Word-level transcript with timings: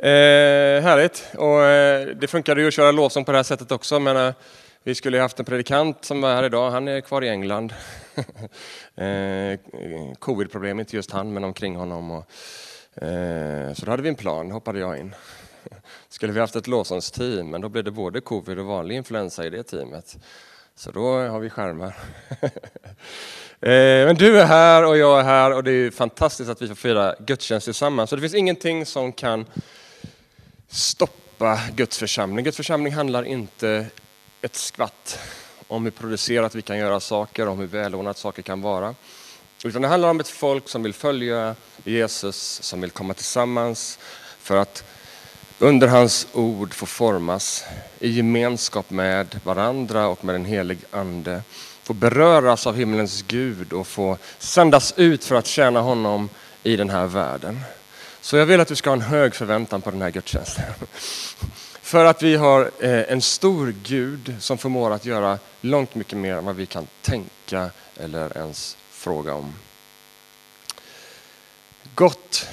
Eh, 0.00 0.82
härligt. 0.82 1.28
Och, 1.34 1.62
eh, 1.62 2.06
det 2.06 2.26
funkade 2.26 2.60
ju 2.60 2.68
att 2.68 2.74
köra 2.74 2.92
lovsång 2.92 3.24
på 3.24 3.32
det 3.32 3.38
här 3.38 3.42
sättet 3.42 3.72
också. 3.72 4.00
Men, 4.00 4.16
eh, 4.16 4.34
vi 4.82 4.94
skulle 4.94 5.16
ju 5.16 5.20
haft 5.20 5.38
en 5.38 5.44
predikant 5.44 6.04
som 6.04 6.20
var 6.20 6.34
här 6.34 6.42
idag. 6.42 6.70
Han 6.70 6.88
är 6.88 7.00
kvar 7.00 7.24
i 7.24 7.28
England. 7.28 7.74
eh, 8.96 9.58
Covid-problem, 10.18 10.80
inte 10.80 10.96
just 10.96 11.10
han, 11.10 11.32
men 11.32 11.44
omkring 11.44 11.76
honom. 11.76 12.10
Och, 12.10 12.24
eh, 13.02 13.72
så 13.74 13.84
då 13.84 13.90
hade 13.90 14.02
vi 14.02 14.08
en 14.08 14.14
plan, 14.14 14.50
hoppade 14.50 14.78
jag 14.78 14.98
in. 14.98 15.14
skulle 16.08 16.32
vi 16.32 16.40
haft 16.40 16.56
ett 16.56 16.66
lovsångsteam, 16.66 17.50
men 17.50 17.60
då 17.60 17.68
blev 17.68 17.84
det 17.84 17.90
både 17.90 18.20
covid 18.20 18.58
och 18.58 18.66
vanlig 18.66 18.96
influensa 18.96 19.46
i 19.46 19.50
det 19.50 19.62
teamet. 19.62 20.16
Så 20.74 20.90
då 20.90 21.12
har 21.12 21.40
vi 21.40 21.50
skärmar. 21.50 21.96
Eh, 23.60 24.06
men 24.06 24.16
du 24.16 24.40
är 24.40 24.44
här 24.44 24.84
och 24.84 24.98
jag 24.98 25.20
är 25.20 25.24
här 25.24 25.54
och 25.54 25.64
det 25.64 25.70
är 25.70 25.90
fantastiskt 25.90 26.50
att 26.50 26.62
vi 26.62 26.68
får 26.68 26.74
fira 26.74 27.14
gudstjänst 27.18 27.64
tillsammans. 27.64 28.10
Så 28.10 28.16
det 28.16 28.22
finns 28.22 28.34
ingenting 28.34 28.86
som 28.86 29.12
kan 29.12 29.46
stoppa 30.68 31.60
Guds 31.74 31.98
församling. 31.98 32.44
Guds 32.44 32.56
församling 32.56 32.92
handlar 32.92 33.24
inte 33.24 33.86
ett 34.42 34.56
skvatt 34.56 35.18
om 35.68 35.84
hur 35.84 35.90
producerat 35.90 36.54
vi 36.54 36.62
kan 36.62 36.78
göra 36.78 37.00
saker, 37.00 37.48
om 37.48 37.58
hur 37.58 37.66
välordnat 37.66 38.18
saker 38.18 38.42
kan 38.42 38.60
vara. 38.60 38.94
Utan 39.64 39.82
det 39.82 39.88
handlar 39.88 40.10
om 40.10 40.20
ett 40.20 40.28
folk 40.28 40.68
som 40.68 40.82
vill 40.82 40.94
följa 40.94 41.54
Jesus, 41.84 42.62
som 42.62 42.80
vill 42.80 42.90
komma 42.90 43.14
tillsammans 43.14 43.98
för 44.38 44.56
att 44.56 44.84
under 45.58 45.88
hans 45.88 46.26
ord 46.32 46.74
få 46.74 46.86
formas 46.86 47.64
i 47.98 48.10
gemenskap 48.10 48.90
med 48.90 49.40
varandra 49.44 50.08
och 50.08 50.24
med 50.24 50.34
den 50.34 50.44
helig 50.44 50.78
Ande. 50.90 51.42
Få 51.82 51.92
beröras 51.92 52.66
av 52.66 52.76
himlens 52.76 53.22
Gud 53.22 53.72
och 53.72 53.86
få 53.86 54.18
sändas 54.38 54.94
ut 54.96 55.24
för 55.24 55.34
att 55.34 55.46
tjäna 55.46 55.80
honom 55.80 56.28
i 56.62 56.76
den 56.76 56.90
här 56.90 57.06
världen. 57.06 57.60
Så 58.28 58.36
jag 58.36 58.46
vill 58.46 58.60
att 58.60 58.68
du 58.68 58.76
ska 58.76 58.90
ha 58.90 58.94
en 58.94 59.02
hög 59.02 59.34
förväntan 59.34 59.82
på 59.82 59.90
den 59.90 60.02
här 60.02 60.10
gudstjänsten. 60.10 60.64
För 61.82 62.04
att 62.04 62.22
vi 62.22 62.36
har 62.36 62.70
eh, 62.80 63.12
en 63.12 63.22
stor 63.22 63.74
Gud 63.82 64.36
som 64.40 64.58
förmår 64.58 64.90
att 64.90 65.04
göra 65.04 65.38
långt 65.60 65.94
mycket 65.94 66.18
mer 66.18 66.34
än 66.36 66.44
vad 66.44 66.56
vi 66.56 66.66
kan 66.66 66.86
tänka 67.02 67.70
eller 67.96 68.36
ens 68.36 68.76
fråga 68.90 69.34
om. 69.34 69.54
Gott. 71.94 72.48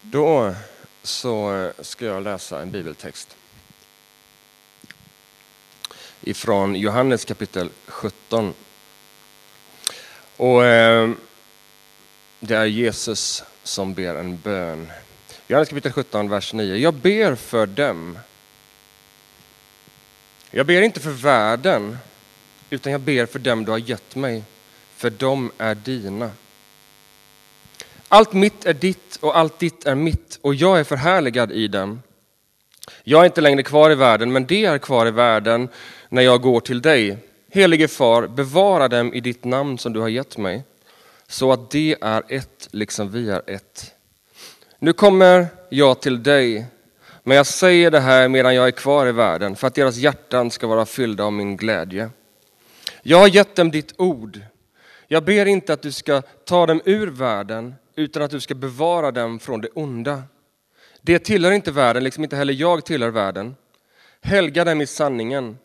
Då 0.00 0.54
så 1.02 1.70
ska 1.80 2.04
jag 2.04 2.22
läsa 2.22 2.62
en 2.62 2.70
bibeltext 2.70 3.36
ifrån 6.20 6.74
Johannes 6.74 7.24
kapitel 7.24 7.70
17. 7.86 8.54
Och 10.36 10.64
eh, 10.64 11.10
det 12.44 12.56
är 12.56 12.64
Jesus 12.64 13.44
som 13.62 13.94
ber 13.94 14.14
en 14.14 14.38
bön. 14.38 14.92
Johannes 15.48 15.68
kapitel 15.68 15.92
17, 15.92 16.28
vers 16.28 16.52
9. 16.52 16.76
Jag 16.76 16.94
ber 16.94 17.34
för 17.34 17.66
dem. 17.66 18.18
Jag 20.50 20.66
ber 20.66 20.82
inte 20.82 21.00
för 21.00 21.10
världen, 21.10 21.98
utan 22.70 22.92
jag 22.92 23.00
ber 23.00 23.26
för 23.26 23.38
dem 23.38 23.64
du 23.64 23.70
har 23.70 23.78
gett 23.78 24.16
mig, 24.16 24.42
för 24.96 25.10
de 25.10 25.52
är 25.58 25.74
dina. 25.74 26.30
Allt 28.08 28.32
mitt 28.32 28.64
är 28.64 28.74
ditt 28.74 29.18
och 29.20 29.38
allt 29.38 29.58
ditt 29.58 29.86
är 29.86 29.94
mitt 29.94 30.38
och 30.42 30.54
jag 30.54 30.80
är 30.80 30.84
förhärligad 30.84 31.52
i 31.52 31.68
dem. 31.68 32.02
Jag 33.04 33.20
är 33.20 33.24
inte 33.24 33.40
längre 33.40 33.62
kvar 33.62 33.90
i 33.90 33.94
världen, 33.94 34.32
men 34.32 34.46
det 34.46 34.64
är 34.64 34.78
kvar 34.78 35.06
i 35.06 35.10
världen 35.10 35.68
när 36.08 36.22
jag 36.22 36.42
går 36.42 36.60
till 36.60 36.82
dig. 36.82 37.18
Helige 37.50 37.88
far, 37.88 38.26
bevara 38.26 38.88
dem 38.88 39.14
i 39.14 39.20
ditt 39.20 39.44
namn 39.44 39.78
som 39.78 39.92
du 39.92 40.00
har 40.00 40.08
gett 40.08 40.38
mig, 40.38 40.62
så 41.32 41.52
att 41.52 41.70
det 41.70 41.96
är 42.00 42.22
ett 42.28 42.68
liksom 42.72 43.10
vi 43.10 43.30
är 43.30 43.42
ett. 43.46 43.94
Nu 44.78 44.92
kommer 44.92 45.46
jag 45.68 46.00
till 46.00 46.22
dig, 46.22 46.66
men 47.22 47.36
jag 47.36 47.46
säger 47.46 47.90
det 47.90 48.00
här 48.00 48.28
medan 48.28 48.54
jag 48.54 48.66
är 48.66 48.70
kvar 48.70 49.06
i 49.06 49.12
världen, 49.12 49.56
för 49.56 49.66
att 49.66 49.74
deras 49.74 49.96
hjärtan 49.96 50.50
ska 50.50 50.66
vara 50.66 50.86
fyllda 50.86 51.24
av 51.24 51.32
min 51.32 51.56
glädje. 51.56 52.10
Jag 53.02 53.18
har 53.18 53.28
gett 53.28 53.56
dem 53.56 53.70
ditt 53.70 53.94
ord. 53.98 54.40
Jag 55.08 55.24
ber 55.24 55.46
inte 55.46 55.72
att 55.72 55.82
du 55.82 55.92
ska 55.92 56.22
ta 56.22 56.66
dem 56.66 56.80
ur 56.84 57.06
världen, 57.06 57.74
utan 57.96 58.22
att 58.22 58.30
du 58.30 58.40
ska 58.40 58.54
bevara 58.54 59.10
dem 59.10 59.38
från 59.38 59.60
det 59.60 59.68
onda. 59.68 60.22
Det 61.00 61.18
tillhör 61.18 61.52
inte 61.52 61.70
världen, 61.70 62.04
liksom 62.04 62.24
inte 62.24 62.36
heller 62.36 62.54
jag 62.54 62.84
tillhör 62.84 63.10
världen. 63.10 63.54
Helga 64.20 64.64
dem 64.64 64.80
i 64.80 64.86
sanningen. 64.86 65.58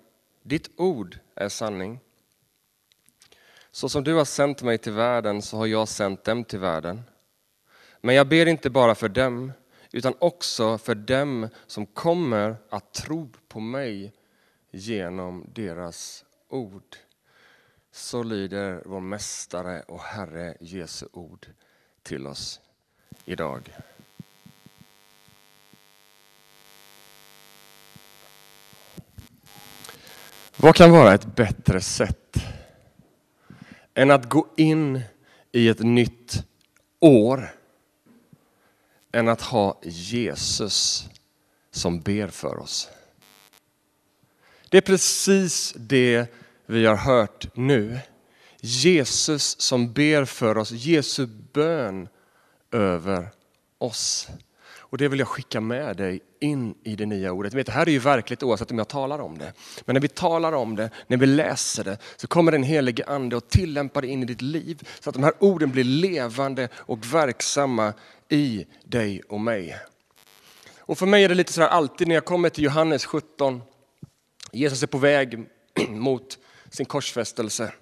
Ditt 0.43 0.69
ord 0.77 1.19
är 1.35 1.49
sanning. 1.49 1.99
Så 3.77 3.89
som 3.89 4.03
du 4.03 4.13
har 4.13 4.25
sänt 4.25 4.61
mig 4.61 4.77
till 4.77 4.91
världen 4.91 5.41
så 5.41 5.57
har 5.57 5.65
jag 5.65 5.87
sänt 5.87 6.23
dem 6.23 6.43
till 6.43 6.59
världen. 6.59 7.03
Men 8.01 8.15
jag 8.15 8.27
ber 8.27 8.45
inte 8.45 8.69
bara 8.69 8.95
för 8.95 9.09
dem, 9.09 9.51
utan 9.91 10.13
också 10.19 10.77
för 10.77 10.95
dem 10.95 11.49
som 11.67 11.85
kommer 11.85 12.55
att 12.69 12.93
tro 12.93 13.29
på 13.47 13.59
mig 13.59 14.13
genom 14.71 15.45
deras 15.53 16.25
ord. 16.49 16.95
Så 17.91 18.23
lyder 18.23 18.81
vår 18.85 18.99
Mästare 18.99 19.81
och 19.81 20.01
Herre 20.01 20.57
Jesu 20.59 21.07
ord 21.13 21.47
till 22.03 22.27
oss 22.27 22.61
idag. 23.25 23.77
Vad 30.55 30.75
kan 30.75 30.91
vara 30.91 31.13
ett 31.13 31.35
bättre 31.35 31.81
sätt 31.81 32.26
än 33.97 34.11
att 34.11 34.29
gå 34.29 34.47
in 34.57 35.01
i 35.51 35.69
ett 35.69 35.79
nytt 35.79 36.43
år 36.99 37.55
än 39.11 39.27
att 39.27 39.41
ha 39.41 39.81
Jesus 39.83 41.09
som 41.71 42.01
ber 42.01 42.27
för 42.27 42.59
oss? 42.59 42.89
Det 44.69 44.77
är 44.77 44.81
precis 44.81 45.73
det 45.77 46.33
vi 46.65 46.85
har 46.85 46.95
hört 46.95 47.55
nu. 47.55 47.99
Jesus 48.59 49.61
som 49.61 49.93
ber 49.93 50.25
för 50.25 50.57
oss, 50.57 50.71
Jesu 50.71 51.25
bön 51.53 52.07
över 52.71 53.29
oss. 53.77 54.27
Och 54.89 54.97
det 54.97 55.07
vill 55.07 55.19
jag 55.19 55.27
skicka 55.27 55.61
med 55.61 55.97
dig 55.97 56.19
in 56.39 56.75
i 56.83 56.95
det 56.95 57.05
nya 57.05 57.31
ordet. 57.31 57.53
Vet, 57.53 57.65
det 57.65 57.71
här 57.71 57.87
är 57.87 57.91
ju 57.91 57.99
verkligt 57.99 58.43
oavsett 58.43 58.71
om 58.71 58.77
jag 58.77 58.87
talar 58.87 59.19
om 59.19 59.37
det. 59.37 59.53
Men 59.85 59.93
när 59.93 60.01
vi 60.01 60.07
talar 60.07 60.51
om 60.51 60.75
det, 60.75 60.89
när 61.07 61.17
vi 61.17 61.25
läser 61.25 61.83
det, 61.83 61.97
så 62.15 62.27
kommer 62.27 62.51
den 62.51 62.63
helige 62.63 63.05
ande 63.05 63.35
och 63.35 63.47
tillämpar 63.47 64.01
det 64.01 64.07
in 64.07 64.23
i 64.23 64.25
ditt 64.25 64.41
liv. 64.41 64.87
Så 64.99 65.09
att 65.09 65.13
de 65.13 65.23
här 65.23 65.33
orden 65.39 65.71
blir 65.71 65.83
levande 65.83 66.69
och 66.75 67.13
verksamma 67.13 67.93
i 68.29 68.65
dig 68.83 69.21
och 69.29 69.39
mig. 69.39 69.77
Och 70.79 70.97
för 70.97 71.05
mig 71.05 71.23
är 71.23 71.29
det 71.29 71.35
lite 71.35 71.53
sådär 71.53 71.67
alltid 71.67 72.07
när 72.07 72.15
jag 72.15 72.25
kommer 72.25 72.49
till 72.49 72.63
Johannes 72.63 73.05
17. 73.05 73.61
Jesus 74.51 74.83
är 74.83 74.87
på 74.87 74.97
väg 74.97 75.47
mot 75.89 76.37
sin 76.69 76.85
korsfästelse. 76.85 77.73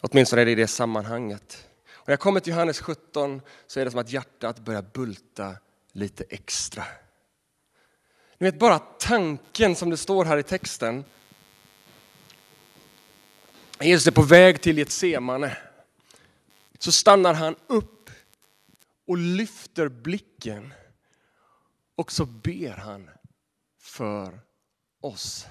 Åtminstone 0.00 0.42
är 0.42 0.46
det 0.46 0.52
i 0.52 0.54
det 0.54 0.66
sammanhanget. 0.66 1.67
När 2.08 2.12
jag 2.12 2.20
kommer 2.20 2.40
till 2.40 2.52
Johannes 2.52 2.80
17 2.80 3.40
så 3.66 3.80
är 3.80 3.84
det 3.84 3.90
som 3.90 4.00
att 4.00 4.10
hjärtat 4.10 4.58
börjar 4.58 4.82
bulta 4.82 5.56
lite 5.92 6.24
extra. 6.28 6.84
Ni 8.38 8.50
vet 8.50 8.58
bara 8.58 8.78
tanken 8.78 9.76
som 9.76 9.90
det 9.90 9.96
står 9.96 10.24
här 10.24 10.36
i 10.36 10.42
texten. 10.42 11.04
Jesus 13.80 14.06
är 14.06 14.10
på 14.10 14.22
väg 14.22 14.60
till 14.60 14.78
Getsemane. 14.78 15.56
Så 16.78 16.92
stannar 16.92 17.34
han 17.34 17.56
upp 17.66 18.10
och 19.06 19.18
lyfter 19.18 19.88
blicken 19.88 20.74
och 21.94 22.12
så 22.12 22.26
ber 22.26 22.76
han 22.76 23.10
för 23.78 24.40
oss. 25.00 25.46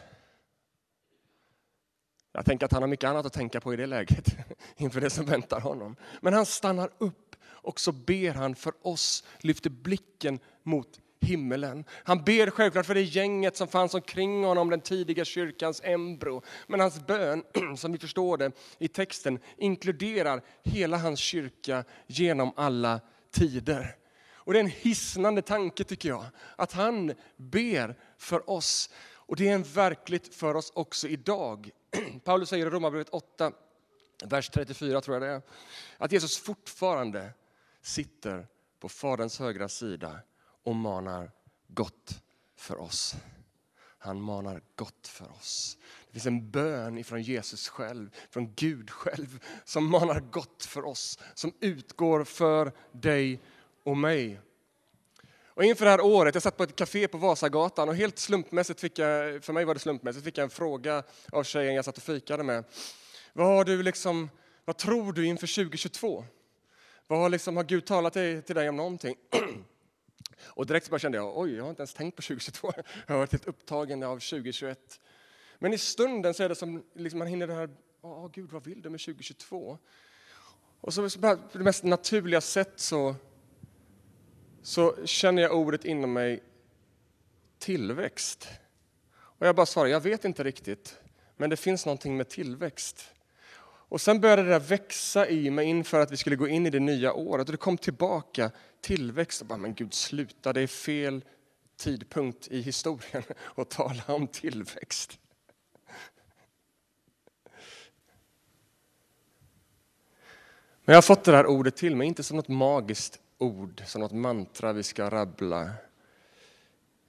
Jag 2.38 2.46
tänker 2.46 2.66
att 2.66 2.72
han 2.72 2.84
har 2.84 2.88
mycket 2.88 3.10
annat 3.10 3.26
att 3.26 3.34
tänka 3.34 3.62
på 3.62 3.74
i 3.74 3.78
det 3.78 3.86
läget 3.86 4.36
inför 4.78 5.02
det 5.02 5.10
som 5.10 5.26
väntar 5.26 5.60
honom. 5.60 5.96
Men 6.22 6.34
han 6.34 6.46
stannar 6.46 6.90
upp 6.98 7.36
och 7.46 7.80
så 7.80 7.92
ber 7.92 8.34
han 8.34 8.56
för 8.56 8.74
oss, 8.82 9.24
lyfter 9.40 9.70
blicken 9.70 10.40
mot 10.64 11.00
himmelen. 11.22 11.86
Han 11.92 12.24
ber 12.24 12.50
självklart 12.50 12.86
för 12.86 12.94
det 12.94 13.02
gänget 13.02 13.58
som 13.58 13.68
fanns 13.68 13.94
omkring 13.94 14.44
honom, 14.44 14.70
den 14.70 14.82
tidiga 14.82 15.26
kyrkans 15.26 15.82
embro. 15.84 16.42
Men 16.68 16.80
hans 16.80 17.08
bön, 17.08 17.44
som 17.78 17.92
vi 17.92 17.98
förstår 17.98 18.38
det 18.38 18.52
i 18.80 18.88
texten, 18.88 19.40
inkluderar 19.58 20.42
hela 20.64 20.98
hans 20.98 21.20
kyrka 21.20 21.84
genom 22.08 22.54
alla 22.56 23.00
tider. 23.32 23.96
Och 24.34 24.54
det 24.54 24.60
är 24.60 24.64
en 24.64 24.72
hisnande 24.82 25.42
tanke 25.42 25.84
tycker 25.84 26.10
jag, 26.10 26.26
att 26.56 26.72
han 26.72 27.14
ber 27.38 27.96
för 28.18 28.50
oss. 28.50 28.90
Och 29.28 29.36
det 29.36 29.50
är 29.50 29.54
en 29.54 29.64
verkligt 29.64 30.36
för 30.36 30.56
oss 30.56 30.72
också 30.76 31.08
idag. 31.08 31.72
Paulus 32.24 32.50
säger 32.50 32.68
i 32.68 32.70
Romarbrevet 32.70 33.10
8, 33.10 33.52
vers 34.24 34.50
34 34.50 35.02
tror 35.02 35.16
jag 35.16 35.22
det 35.22 35.28
är, 35.36 35.42
att 35.98 36.12
Jesus 36.12 36.38
fortfarande 36.38 37.34
sitter 37.82 38.48
på 38.80 38.90
Faderns 38.90 39.40
högra 39.40 39.70
sida 39.70 40.20
och 40.64 40.76
manar 40.76 41.32
gott 41.68 42.22
för 42.56 42.82
oss. 42.82 43.16
Han 44.00 44.22
manar 44.22 44.62
gott 44.76 45.08
för 45.08 45.32
oss. 45.32 45.78
Det 46.08 46.12
finns 46.12 46.26
en 46.26 46.52
bön 46.52 46.98
ifrån 46.98 47.22
Jesus 47.22 47.70
själv, 47.70 48.16
från 48.30 48.54
Gud 48.54 48.90
själv, 48.90 49.44
som 49.64 49.90
manar 49.90 50.20
gott 50.20 50.66
för 50.66 50.86
oss, 50.86 51.20
som 51.34 51.54
utgår 51.60 52.24
för 52.24 52.72
dig 52.92 53.42
och 53.84 53.98
mig. 53.98 54.42
Och 55.58 55.64
inför 55.64 55.86
det 55.86 55.92
här 55.92 56.02
året, 56.02 56.36
jag 56.36 56.44
satt 56.44 56.58
på 56.58 56.64
ett 56.64 56.76
café 56.76 57.08
på 57.08 57.18
Vasagatan 57.18 57.90
och 57.90 57.96
helt 57.96 58.20
slumpmässigt 58.20 58.80
fick 58.80 59.00
jag, 59.00 59.44
för 59.44 59.54
mig 59.54 59.66
var 59.66 59.74
det 59.74 59.80
slumpmässigt, 59.80 60.26
fick 60.26 60.38
jag 60.38 60.44
en 60.44 60.50
fråga 60.50 61.04
av 61.32 61.44
tjejen 61.44 61.76
jag 61.76 61.86
satt 61.86 61.98
och 61.98 62.04
fikade 62.04 62.44
med. 62.44 62.64
Vad, 63.34 63.48
har 63.48 63.66
du 63.66 63.84
liksom, 63.84 64.30
vad 64.66 64.78
tror 64.78 65.14
du 65.14 65.26
inför 65.26 65.56
2022? 65.56 66.26
Vad 67.08 67.20
har, 67.20 67.30
liksom, 67.30 67.58
har 67.58 67.64
Gud 67.64 67.86
talat 67.86 68.14
till, 68.14 68.42
till 68.42 68.56
dig 68.56 68.70
om 68.70 68.76
någonting? 68.76 69.16
Och 70.44 70.66
direkt 70.66 70.90
bara 70.90 71.00
kände 71.00 71.18
jag, 71.18 71.38
oj, 71.38 71.56
jag 71.56 71.64
har 71.64 71.70
inte 71.70 71.82
ens 71.82 71.94
tänkt 71.94 72.16
på 72.16 72.22
2022. 72.22 72.72
Jag 73.08 73.14
har 73.14 73.20
varit 73.20 73.32
helt 73.32 73.48
upptagen 73.48 74.04
av 74.04 74.16
2021. 74.16 75.00
Men 75.60 75.74
i 75.74 75.78
stunden 75.78 76.34
så 76.34 76.44
är 76.44 76.50
det 76.50 76.56
som 76.56 76.84
liksom 76.94 77.20
man 77.20 77.28
hinner 77.28 77.48
det 77.48 77.54
här, 77.54 77.70
åh 78.02 78.30
Gud, 78.34 78.52
vad 78.52 78.64
vill 78.64 78.82
du 78.82 78.90
med 78.90 79.00
2022? 79.00 79.78
Och 80.82 80.94
så 80.94 81.10
på 81.10 81.38
det 81.54 81.60
mest 81.60 81.84
naturliga 81.84 82.42
sätt 82.42 82.74
så, 82.76 83.16
så 84.68 85.06
känner 85.06 85.42
jag 85.42 85.56
ordet 85.56 85.86
inom 85.86 86.14
mig 86.14 86.44
tillväxt. 87.60 88.48
Och 89.14 89.48
jag 89.48 89.56
bara 89.56 89.66
svarar, 89.66 89.88
jag 89.88 90.00
vet 90.00 90.26
inte 90.26 90.44
riktigt, 90.44 90.96
men 91.38 91.50
det 91.50 91.58
finns 91.58 91.86
någonting 91.86 92.18
med 92.18 92.30
tillväxt. 92.30 93.12
Och 93.64 94.02
sen 94.02 94.22
började 94.22 94.44
det 94.44 94.50
där 94.50 94.60
växa 94.60 95.30
i 95.30 95.50
mig 95.50 95.66
inför 95.66 96.00
att 96.00 96.12
vi 96.12 96.18
skulle 96.18 96.36
gå 96.36 96.48
in 96.48 96.66
i 96.66 96.70
det 96.70 96.80
nya 96.80 97.14
året 97.14 97.48
och 97.48 97.52
det 97.52 97.58
kom 97.58 97.78
tillbaka 97.78 98.52
tillväxt. 98.82 99.42
Och 99.42 99.48
bara, 99.48 99.58
men 99.58 99.74
Gud 99.74 99.94
sluta, 99.94 100.54
det 100.54 100.62
är 100.62 100.68
fel 100.68 101.24
tidpunkt 101.78 102.48
i 102.48 102.62
historien 102.62 103.24
att 103.56 103.70
tala 103.70 104.04
om 104.08 104.28
tillväxt. 104.28 105.20
Men 110.86 110.94
jag 110.94 110.96
har 110.96 111.02
fått 111.02 111.24
det 111.24 111.36
här 111.36 111.46
ordet 111.46 111.76
till 111.76 111.96
mig, 111.96 112.08
inte 112.08 112.24
som 112.24 112.38
något 112.38 112.48
magiskt 112.48 113.20
ord, 113.38 113.84
som 113.86 114.02
något 114.02 114.12
mantra 114.12 114.74
vi 114.74 114.84
ska 114.84 115.10
rabbla. 115.10 115.70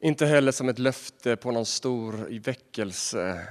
Inte 0.00 0.26
heller 0.26 0.52
som 0.52 0.69
ett 0.69 0.78
löfte 0.78 1.36
på 1.36 1.50
någon 1.50 1.66
stor 1.66 2.40
väckelse 2.40 3.48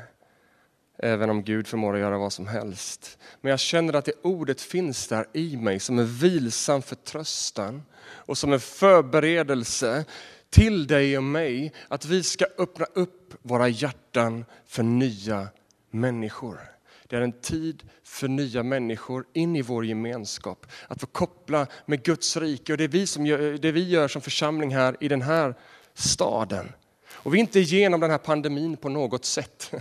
även 1.00 1.29
om 1.29 1.44
Gud 1.44 1.68
förmår 1.68 1.94
att 1.94 2.00
göra 2.00 2.18
vad 2.18 2.33
som 2.33 2.47
helst. 2.47 3.18
Men 3.41 3.50
jag 3.50 3.59
känner 3.59 3.94
att 3.94 4.06
det 4.06 4.13
ordet 4.21 4.62
finns 4.62 5.07
där 5.07 5.27
i 5.33 5.57
mig 5.57 5.79
som 5.79 6.00
en 6.00 6.07
vilsam 6.07 6.81
förtröstan 6.81 7.83
och 8.03 8.38
som 8.38 8.53
en 8.53 8.59
förberedelse 8.59 10.06
till 10.50 10.88
dig 10.88 11.18
och 11.18 11.23
mig 11.23 11.73
att 11.88 12.06
vi 12.06 12.23
ska 12.23 12.45
öppna 12.57 12.85
upp 12.94 13.33
våra 13.41 13.68
hjärtan 13.68 14.45
för 14.65 14.83
nya 14.83 15.47
människor. 15.89 16.76
Det 17.07 17.15
är 17.15 17.21
en 17.21 17.42
tid 17.42 17.83
för 18.04 18.27
nya 18.27 18.63
människor 18.63 19.25
in 19.33 19.56
i 19.56 19.62
vår 19.62 19.86
gemenskap. 19.86 20.65
Att 20.88 21.01
få 21.01 21.07
koppla 21.07 21.68
med 21.86 22.04
Guds 22.04 22.38
rike 22.38 22.71
och 22.71 22.77
det 22.77 22.88
vi, 22.88 23.07
som 23.07 23.25
gör, 23.25 23.57
det 23.57 23.71
vi 23.71 23.89
gör 23.89 24.07
som 24.07 24.21
församling 24.21 24.75
här 24.75 24.98
i 25.00 25.07
den 25.07 25.21
här 25.21 25.56
staden. 25.94 26.71
Och 27.09 27.33
vi 27.33 27.38
är 27.38 27.39
inte 27.39 27.59
igenom 27.59 28.00
den 28.00 28.12
här 28.12 28.18
pandemin 28.18 28.77
på 28.77 28.89
något 28.89 29.25
sätt. 29.25 29.71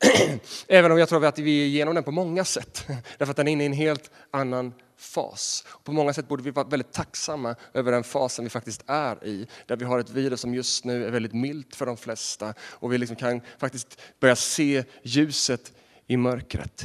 Även 0.68 0.92
om 0.92 0.98
jag 0.98 1.08
tror 1.08 1.24
att 1.24 1.38
vi 1.38 1.62
är 1.62 1.66
igenom 1.66 1.94
den 1.94 2.04
på 2.04 2.10
många 2.10 2.44
sätt. 2.44 2.86
Därför 3.18 3.30
att 3.30 3.36
den 3.36 3.48
är 3.48 3.52
inne 3.52 3.62
i 3.62 3.66
en 3.66 3.72
helt 3.72 4.10
annan 4.30 4.74
fas. 4.98 5.64
På 5.84 5.92
många 5.92 6.12
sätt 6.12 6.28
borde 6.28 6.42
vi 6.42 6.50
vara 6.50 6.66
väldigt 6.66 6.92
tacksamma 6.92 7.54
över 7.74 7.92
den 7.92 8.04
fasen 8.04 8.44
vi 8.44 8.50
faktiskt 8.50 8.84
är 8.86 9.24
i. 9.26 9.46
Där 9.66 9.76
vi 9.76 9.84
har 9.84 9.98
ett 9.98 10.10
virus 10.10 10.40
som 10.40 10.54
just 10.54 10.84
nu 10.84 11.06
är 11.06 11.10
väldigt 11.10 11.34
milt 11.34 11.76
för 11.76 11.86
de 11.86 11.96
flesta 11.96 12.54
och 12.60 12.92
vi 12.92 12.98
liksom 12.98 13.16
kan 13.16 13.40
faktiskt 13.58 14.00
börja 14.20 14.36
se 14.36 14.84
ljuset 15.02 15.72
i 16.06 16.16
mörkret. 16.16 16.84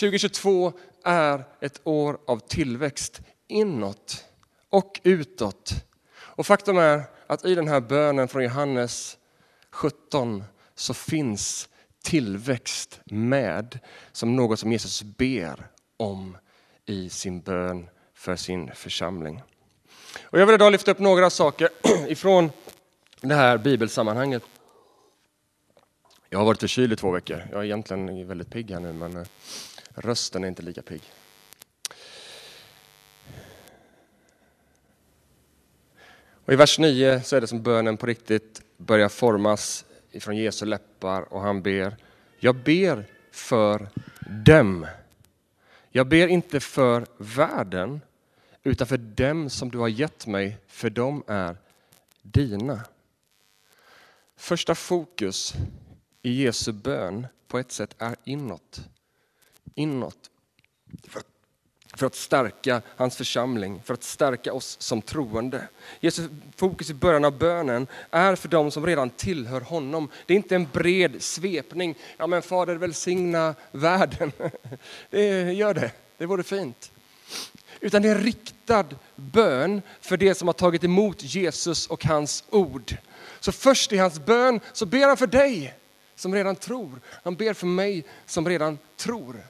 2022 0.00 0.72
är 1.04 1.44
ett 1.60 1.80
år 1.84 2.18
av 2.26 2.38
tillväxt 2.38 3.20
inåt 3.48 4.24
och 4.70 5.00
utåt. 5.02 5.72
Och 6.18 6.46
faktum 6.46 6.78
är 6.78 7.02
att 7.26 7.44
i 7.44 7.54
den 7.54 7.68
här 7.68 7.80
bönen 7.80 8.28
från 8.28 8.44
Johannes 8.44 9.18
17 9.70 10.44
så 10.74 10.94
finns 10.94 11.68
tillväxt 12.02 13.00
med 13.04 13.78
som 14.12 14.36
något 14.36 14.60
som 14.60 14.72
Jesus 14.72 15.02
ber 15.02 15.66
om 15.96 16.36
i 16.86 17.10
sin 17.10 17.40
bön 17.40 17.88
för 18.14 18.36
sin 18.36 18.74
församling. 18.74 19.42
Och 20.22 20.40
jag 20.40 20.46
vill 20.46 20.54
idag 20.54 20.72
lyfta 20.72 20.90
upp 20.90 20.98
några 20.98 21.30
saker 21.30 21.68
ifrån 22.08 22.50
det 23.20 23.34
här 23.34 23.58
bibelsammanhanget. 23.58 24.42
Jag 26.28 26.38
har 26.38 26.46
varit 26.46 26.60
förkyld 26.60 26.92
i 26.92 26.96
två 26.96 27.10
veckor. 27.10 27.42
Jag 27.50 27.60
är 27.60 27.64
egentligen 27.64 28.28
väldigt 28.28 28.50
pigg 28.50 28.70
här 28.70 28.80
nu 28.80 28.92
men 28.92 29.16
eh, 29.16 29.26
rösten 29.94 30.44
är 30.44 30.48
inte 30.48 30.62
lika 30.62 30.82
pigg. 30.82 31.02
Och 36.46 36.52
I 36.52 36.56
vers 36.56 36.78
9 36.78 37.20
så 37.20 37.36
är 37.36 37.40
det 37.40 37.46
som 37.46 37.62
bönen 37.62 37.96
på 37.96 38.06
riktigt 38.06 38.62
börjar 38.76 39.08
formas 39.08 39.84
ifrån 40.10 40.36
Jesu 40.36 40.66
läppar 40.66 41.32
och 41.32 41.40
han 41.40 41.62
ber, 41.62 41.96
jag 42.38 42.56
ber 42.56 43.04
för 43.30 43.88
dem. 44.44 44.86
Jag 45.90 46.08
ber 46.08 46.28
inte 46.28 46.60
för 46.60 47.06
världen, 47.16 48.00
utan 48.62 48.86
för 48.86 48.96
dem 48.96 49.50
som 49.50 49.70
du 49.70 49.78
har 49.78 49.88
gett 49.88 50.26
mig, 50.26 50.58
för 50.66 50.90
de 50.90 51.22
är 51.26 51.56
dina. 52.22 52.80
Första 54.36 54.74
fokus 54.74 55.54
i 56.26 56.30
Jesu 56.30 56.72
bön 56.72 57.26
på 57.48 57.58
ett 57.58 57.72
sätt 57.72 57.94
är 57.98 58.16
inåt. 58.24 58.80
Inåt 59.74 60.30
för 61.96 62.06
att 62.06 62.14
stärka 62.14 62.82
hans 62.96 63.16
församling, 63.16 63.82
för 63.84 63.94
att 63.94 64.02
stärka 64.02 64.52
oss 64.52 64.76
som 64.80 65.02
troende. 65.02 65.68
Jesu 66.00 66.28
fokus 66.56 66.90
i 66.90 66.94
början 66.94 67.24
av 67.24 67.38
bönen 67.38 67.86
är 68.10 68.36
för 68.36 68.48
dem 68.48 68.70
som 68.70 68.86
redan 68.86 69.10
tillhör 69.10 69.60
honom. 69.60 70.10
Det 70.26 70.34
är 70.34 70.36
inte 70.36 70.54
en 70.54 70.68
bred 70.72 71.22
svepning. 71.22 71.94
Ja 72.16 72.26
men 72.26 72.42
Fader 72.42 72.76
välsigna 72.76 73.54
världen. 73.72 74.32
Det 75.10 75.52
gör 75.52 75.74
det, 75.74 75.92
det 76.18 76.26
vore 76.26 76.42
fint. 76.42 76.92
Utan 77.80 78.02
det 78.02 78.08
är 78.08 78.14
en 78.14 78.24
riktad 78.24 78.84
bön 79.16 79.82
för 80.00 80.16
det 80.16 80.34
som 80.34 80.48
har 80.48 80.52
tagit 80.52 80.84
emot 80.84 81.22
Jesus 81.22 81.86
och 81.86 82.04
hans 82.04 82.44
ord. 82.50 82.96
Så 83.40 83.52
först 83.52 83.92
i 83.92 83.98
hans 83.98 84.18
bön 84.18 84.60
så 84.72 84.86
ber 84.86 85.06
han 85.06 85.16
för 85.16 85.26
dig 85.26 85.74
som 86.16 86.34
redan 86.34 86.56
tror. 86.56 87.00
Han 87.24 87.34
ber 87.34 87.54
för 87.54 87.66
mig 87.66 88.04
som 88.26 88.48
redan 88.48 88.78
tror. 88.96 89.40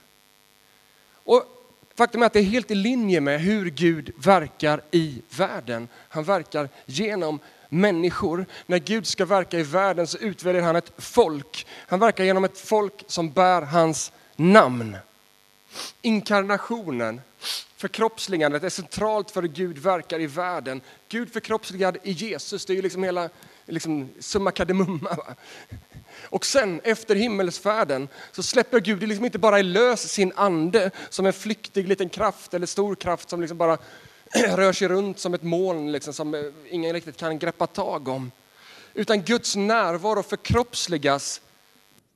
Och 1.25 1.57
Faktum 1.97 2.23
är 2.23 2.27
att 2.27 2.33
det 2.33 2.39
är 2.39 2.43
helt 2.43 2.71
i 2.71 2.75
linje 2.75 3.21
med 3.21 3.41
hur 3.41 3.71
Gud 3.71 4.13
verkar 4.17 4.81
i 4.91 5.23
världen. 5.37 5.89
Han 6.09 6.25
verkar 6.25 6.69
genom 6.87 7.41
människor. 7.69 8.47
När 8.67 8.79
Gud 8.79 9.07
ska 9.07 9.25
verka 9.25 9.59
i 9.59 9.63
världen 9.63 10.07
så 10.07 10.19
utväljer 10.19 10.63
han 10.63 10.77
ett 10.77 10.93
folk. 10.99 11.67
Han 11.71 12.01
verkar 12.01 12.25
genom 12.25 12.45
ett 12.45 12.59
folk 12.59 13.05
som 13.07 13.31
bär 13.31 13.63
hans 13.63 14.13
namn. 14.37 14.97
Inkarnationen, 16.03 17.21
förkroppsligandet 17.77 18.65
är 18.65 18.69
centralt 18.69 19.31
för 19.31 19.43
hur 19.43 19.49
Gud 19.49 19.79
verkar 19.79 20.21
i 20.21 20.27
världen. 20.27 20.81
Gud 21.09 21.33
förkroppsligad 21.33 21.99
i 22.03 22.13
Jesus, 22.13 22.67
det 22.67 22.73
är 22.73 22.75
ju 22.75 22.83
liksom 22.83 23.03
hela 23.03 23.31
liksom, 23.67 24.09
summa 24.19 24.51
kardemumma. 24.51 25.19
Och 26.23 26.47
sen 26.47 26.81
efter 26.85 27.15
himmelsfärden 27.15 28.09
så 28.33 28.43
släpper 28.43 28.81
Gud 28.81 29.09
liksom 29.09 29.25
inte 29.25 29.39
bara 29.39 29.63
lös 29.63 30.13
sin 30.13 30.33
ande 30.37 30.91
som 31.11 31.27
en 31.27 31.33
flyktig 31.33 31.89
liten 31.89 32.09
kraft 32.09 32.55
eller 32.55 32.67
stor 32.67 32.95
kraft 32.95 33.31
som 33.31 33.41
liksom 33.41 33.59
bara 33.59 33.79
rör 34.35 34.73
sig 34.73 34.89
runt 34.89 35.19
som 35.19 35.35
ett 35.35 35.43
moln 35.43 35.93
liksom, 35.93 36.15
som 36.15 36.35
eh, 36.35 36.43
ingen 36.71 36.93
riktigt 36.93 37.17
kan 37.17 37.39
greppa 37.39 37.67
tag 37.67 38.09
om. 38.09 38.31
Utan 38.95 39.23
Guds 39.23 39.57
närvaro 39.57 40.23
förkroppsligas 40.23 41.41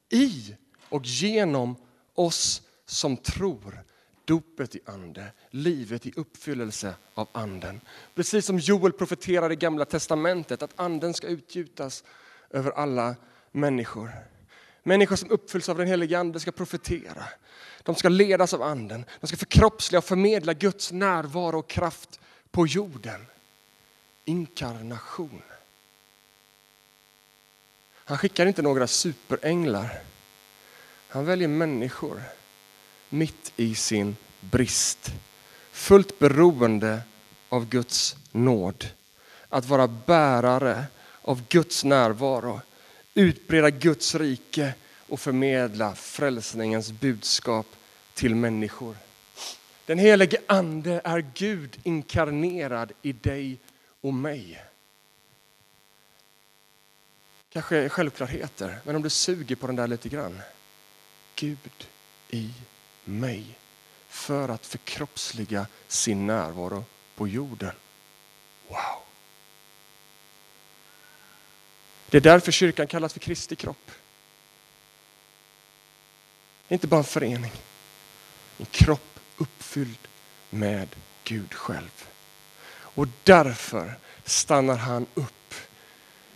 i 0.09 0.55
och 0.89 1.05
genom 1.05 1.77
oss 2.15 2.63
som 2.87 3.17
tror. 3.17 3.83
Dopet 4.25 4.77
i 4.77 4.81
ande, 4.85 5.33
livet 5.51 6.07
i 6.07 6.13
uppfyllelse 6.17 6.95
av 7.15 7.29
anden. 7.33 7.81
Precis 8.15 8.47
som 8.47 8.59
Joel 8.59 8.93
profeterar 8.93 9.53
i 9.53 9.57
gamla 9.57 9.85
testamentet 9.85 10.63
att 10.63 10.81
anden 10.81 11.15
ska 11.15 11.27
utgjutas 11.27 12.05
över 12.51 12.71
alla 12.71 13.17
människor. 13.53 14.11
Människor 14.83 15.17
som 15.17 15.31
uppfylls 15.31 15.69
av 15.69 15.79
den 15.79 15.87
helige 15.87 16.19
Ande 16.19 16.41
ska 16.41 16.53
profetera. 16.53 17.25
De 17.83 17.95
ska 17.95 18.09
ledas 18.09 18.55
av 18.55 18.63
Anden. 18.63 19.05
De 19.21 19.27
ska 19.27 19.37
förkroppsliga 19.37 19.99
och 19.99 20.05
förmedla 20.05 20.55
Guds 20.55 20.93
närvaro 20.93 21.59
och 21.59 21.69
kraft 21.69 22.21
på 22.51 22.67
jorden. 22.67 23.27
Inkarnation. 24.25 25.43
Han 27.93 28.19
skickar 28.19 28.47
inte 28.47 28.63
några 28.63 28.87
superänglar. 28.87 30.03
Han 31.09 31.25
väljer 31.25 31.49
människor 31.49 32.23
mitt 33.11 33.53
i 33.57 33.75
sin 33.75 34.17
brist. 34.41 35.13
Fullt 35.73 36.19
beroende 36.19 37.01
av 37.49 37.69
Guds 37.69 38.17
nåd. 38.33 38.87
Att 39.49 39.67
vara 39.67 39.89
bärare 39.89 40.85
av 41.23 41.43
Guds 41.49 41.85
närvaro 41.85 42.61
utbreda 43.15 43.71
Guds 43.71 44.15
rike 44.15 44.75
och 45.09 45.21
förmedla 45.21 45.95
frälsningens 45.95 46.93
budskap 46.93 47.67
till 48.15 48.35
människor. 48.35 48.97
Den 49.87 49.99
helige 49.99 50.39
Ande 50.47 51.01
är 51.05 51.27
Gud 51.35 51.79
inkarnerad 51.83 52.93
i 53.03 53.13
dig 53.13 53.59
och 54.01 54.15
mig. 54.15 54.65
Kanske 57.53 57.89
självklarheter, 57.89 58.79
men 58.85 58.97
om 58.97 59.03
du 59.03 59.11
suger 59.11 59.57
på 59.57 59.67
den 59.67 59.77
där 59.77 59.87
lite 59.87 60.09
grann. 60.09 60.41
Gud 61.35 61.87
i 62.29 62.51
mig 63.11 63.59
för 64.09 64.49
att 64.49 64.67
förkroppsliga 64.67 65.67
sin 65.89 66.27
närvaro 66.27 66.85
på 67.15 67.29
jorden. 67.29 67.73
Wow! 68.69 69.03
Det 72.11 72.17
är 72.17 72.21
därför 72.21 72.53
kyrkan 72.53 72.87
kallas 72.87 73.13
för 73.13 73.21
Kristi 73.21 73.57
kropp. 73.57 73.91
Inte 76.69 76.87
bara 76.87 76.99
en 76.99 77.05
förening, 77.05 77.53
en 78.59 78.67
kropp 78.67 79.21
uppfylld 79.37 80.09
med 80.51 80.89
Gud 81.25 81.55
själv. 81.55 82.09
Och 82.73 83.07
därför 83.25 83.95
stannar 84.25 84.77
han 84.77 85.07
upp. 85.15 85.55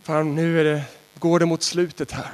För 0.03 0.23
nu 0.23 0.59
är 0.59 0.63
det, 0.63 0.83
går 1.19 1.39
det 1.39 1.45
mot 1.45 1.63
slutet 1.63 2.11
här. 2.11 2.33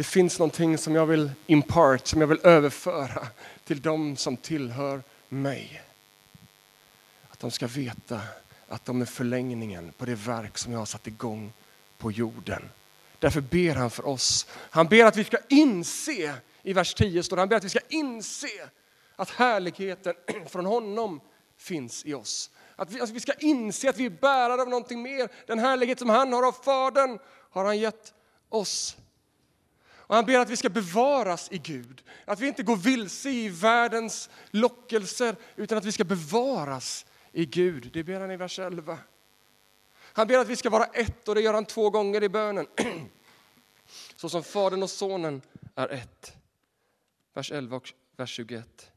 Det 0.00 0.04
finns 0.04 0.38
någonting 0.38 0.78
som 0.78 0.94
jag 0.94 1.06
vill 1.06 1.30
impart, 1.46 2.06
som 2.06 2.20
jag 2.20 2.28
vill 2.28 2.40
överföra 2.42 3.26
till 3.64 3.80
dem 3.80 4.16
som 4.16 4.36
tillhör 4.36 5.02
mig. 5.28 5.82
Att 7.30 7.40
de 7.40 7.50
ska 7.50 7.66
veta 7.66 8.20
att 8.68 8.84
de 8.84 9.00
är 9.00 9.06
förlängningen 9.06 9.92
på 9.98 10.04
det 10.04 10.14
verk 10.14 10.58
som 10.58 10.72
jag 10.72 10.78
har 10.78 10.86
satt 10.86 11.06
igång 11.06 11.52
på 11.98 12.12
jorden. 12.12 12.62
Därför 13.18 13.40
ber 13.40 13.74
han 13.74 13.90
för 13.90 14.06
oss. 14.06 14.46
Han 14.52 14.88
ber 14.88 15.04
att 15.04 15.16
vi 15.16 15.24
ska 15.24 15.38
inse, 15.48 16.34
i 16.62 16.72
vers 16.72 16.94
10 16.94 17.22
står 17.22 17.36
det, 17.36 17.42
han 17.42 17.48
ber 17.48 17.56
att 17.56 17.64
vi 17.64 17.68
ska 17.68 17.80
inse 17.88 18.68
att 19.16 19.30
härligheten 19.30 20.14
från 20.46 20.66
honom 20.66 21.20
finns 21.58 22.04
i 22.04 22.14
oss. 22.14 22.50
Att 22.76 22.90
vi, 22.90 23.00
alltså 23.00 23.14
vi 23.14 23.20
ska 23.20 23.32
inse 23.32 23.90
att 23.90 23.98
vi 23.98 24.06
är 24.06 24.10
bärare 24.10 24.62
av 24.62 24.68
någonting 24.68 25.02
mer. 25.02 25.28
Den 25.46 25.58
härlighet 25.58 25.98
som 25.98 26.08
han 26.08 26.32
har 26.32 26.46
av 26.46 26.52
Fadern 26.52 27.18
har 27.50 27.64
han 27.64 27.78
gett 27.78 28.14
oss. 28.48 28.96
Och 30.10 30.16
han 30.16 30.26
ber 30.26 30.38
att 30.38 30.50
vi 30.50 30.56
ska 30.56 30.68
bevaras 30.68 31.48
i 31.52 31.58
Gud. 31.58 32.02
Att 32.24 32.40
vi 32.40 32.46
inte 32.46 32.62
går 32.62 32.76
vilse 32.76 33.30
i 33.30 33.48
världens 33.48 34.30
lockelser 34.50 35.36
utan 35.56 35.78
att 35.78 35.84
vi 35.84 35.92
ska 35.92 36.04
bevaras 36.04 37.06
i 37.32 37.46
Gud. 37.46 37.90
Det 37.92 38.04
ber 38.04 38.20
han 38.20 38.30
i 38.30 38.36
vers 38.36 38.58
11. 38.58 38.98
Han 39.96 40.26
ber 40.26 40.38
att 40.38 40.48
vi 40.48 40.56
ska 40.56 40.70
vara 40.70 40.84
ett 40.84 41.28
och 41.28 41.34
det 41.34 41.40
gör 41.40 41.54
han 41.54 41.64
två 41.64 41.90
gånger 41.90 42.22
i 42.22 42.28
bönen. 42.28 42.66
Så 44.16 44.28
som 44.28 44.42
Fadern 44.42 44.82
och 44.82 44.90
Sonen 44.90 45.42
är 45.74 45.88
ett. 45.88 46.32
Vers 47.34 47.52
11 47.52 47.76
och 47.76 47.92
vers 48.16 48.30
21. 48.30 48.90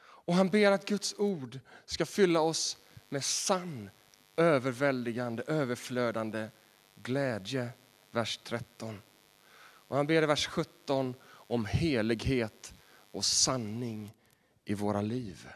Och 0.00 0.34
han 0.34 0.48
ber 0.48 0.72
att 0.72 0.84
Guds 0.84 1.14
ord 1.18 1.58
ska 1.84 2.06
fylla 2.06 2.40
oss 2.40 2.76
med 3.08 3.24
sann, 3.24 3.90
överväldigande, 4.36 5.42
överflödande 5.46 6.48
glädje. 6.94 7.68
Vers 8.10 8.40
13. 8.44 9.02
Och 9.88 9.96
han 9.96 10.06
ber 10.06 10.22
i 10.22 10.26
vers 10.26 10.46
17 10.46 11.14
om 11.30 11.64
helighet 11.64 12.74
och 13.10 13.24
sanning 13.24 14.14
i 14.64 14.74
våra 14.74 15.00
liv. 15.00 15.48